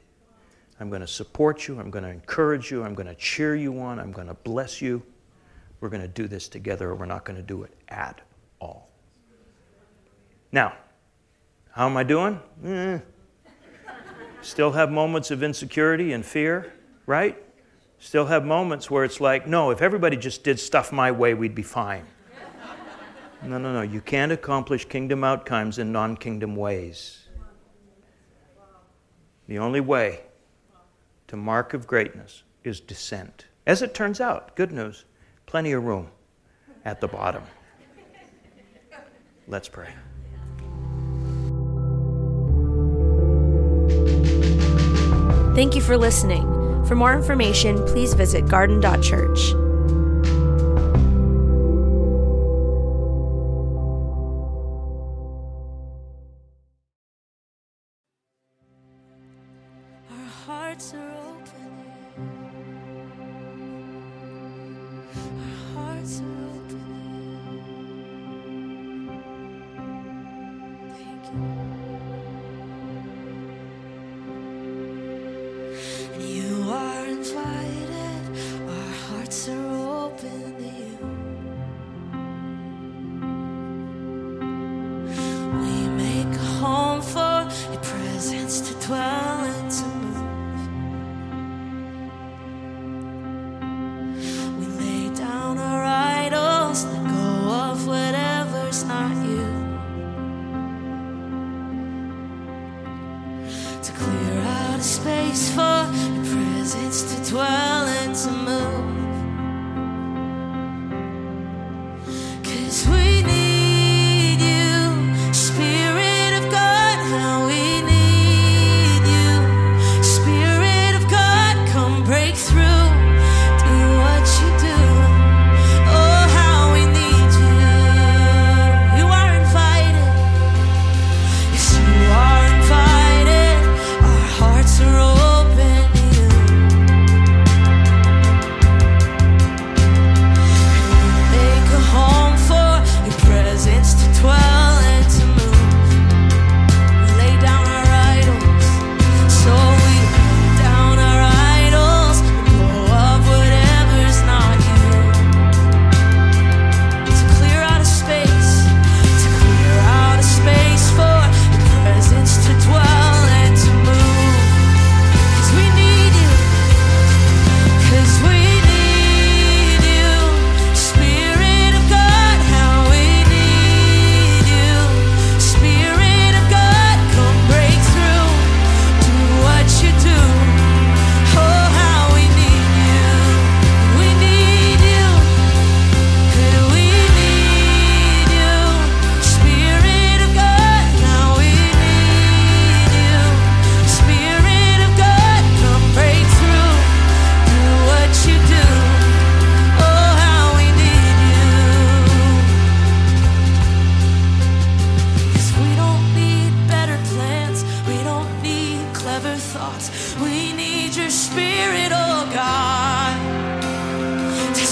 I'm 0.79 0.89
going 0.89 1.01
to 1.01 1.07
support 1.07 1.67
you. 1.67 1.79
I'm 1.79 1.89
going 1.89 2.03
to 2.03 2.09
encourage 2.11 2.69
you. 2.69 2.83
I'm 2.83 2.93
going 2.93 3.07
to 3.07 3.15
cheer 3.15 3.55
you 3.55 3.79
on. 3.79 3.99
I'm 3.99 4.11
going 4.11 4.27
to 4.27 4.35
bless 4.35 4.81
you. 4.81 5.01
We're 5.79 5.89
going 5.89 6.01
to 6.01 6.07
do 6.07 6.27
this 6.27 6.47
together, 6.47 6.89
or 6.89 6.95
we're 6.95 7.05
not 7.05 7.23
going 7.23 7.37
to 7.37 7.43
do 7.43 7.63
it 7.63 7.73
at 7.89 8.21
all. 8.59 8.89
Now, 10.51 10.73
how 11.71 11.87
am 11.87 11.97
I 11.97 12.03
doing? 12.03 12.39
Eh. 12.65 12.99
Still 14.41 14.71
have 14.71 14.91
moments 14.91 15.31
of 15.31 15.43
insecurity 15.43 16.13
and 16.13 16.25
fear, 16.25 16.73
right? 17.05 17.37
Still 17.99 18.25
have 18.27 18.45
moments 18.45 18.89
where 18.89 19.03
it's 19.03 19.19
like, 19.19 19.47
no, 19.47 19.71
if 19.71 19.81
everybody 19.81 20.15
just 20.15 20.43
did 20.43 20.59
stuff 20.59 20.91
my 20.91 21.11
way, 21.11 21.33
we'd 21.33 21.55
be 21.55 21.63
fine. 21.63 22.05
No, 23.43 23.57
no, 23.57 23.73
no. 23.73 23.81
You 23.81 24.01
can't 24.01 24.31
accomplish 24.31 24.85
kingdom 24.85 25.23
outcomes 25.23 25.79
in 25.79 25.91
non 25.91 26.17
kingdom 26.17 26.55
ways. 26.55 27.27
The 29.47 29.59
only 29.59 29.79
way 29.79 30.21
to 31.27 31.35
mark 31.35 31.73
of 31.73 31.87
greatness 31.87 32.43
is 32.63 32.79
descent. 32.79 33.45
As 33.65 33.81
it 33.81 33.93
turns 33.93 34.21
out, 34.21 34.55
good 34.55 34.71
news, 34.71 35.05
plenty 35.45 35.71
of 35.73 35.83
room 35.83 36.09
at 36.85 37.01
the 37.01 37.07
bottom. 37.07 37.43
Let's 39.47 39.69
pray. 39.69 39.89
Thank 45.55 45.75
you 45.75 45.81
for 45.81 45.97
listening. 45.97 46.43
For 46.85 46.95
more 46.95 47.13
information, 47.13 47.83
please 47.87 48.13
visit 48.13 48.47
garden.church. 48.47 49.66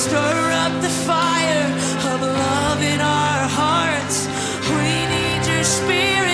Stir 0.05 0.51
up 0.63 0.81
the 0.83 0.89
fire 1.07 1.65
of 2.13 2.21
love 2.21 2.81
in 2.83 3.01
our 3.01 3.49
hearts. 3.49 4.27
We 4.69 4.85
need 5.09 5.47
your 5.47 5.63
spirit. 5.63 6.24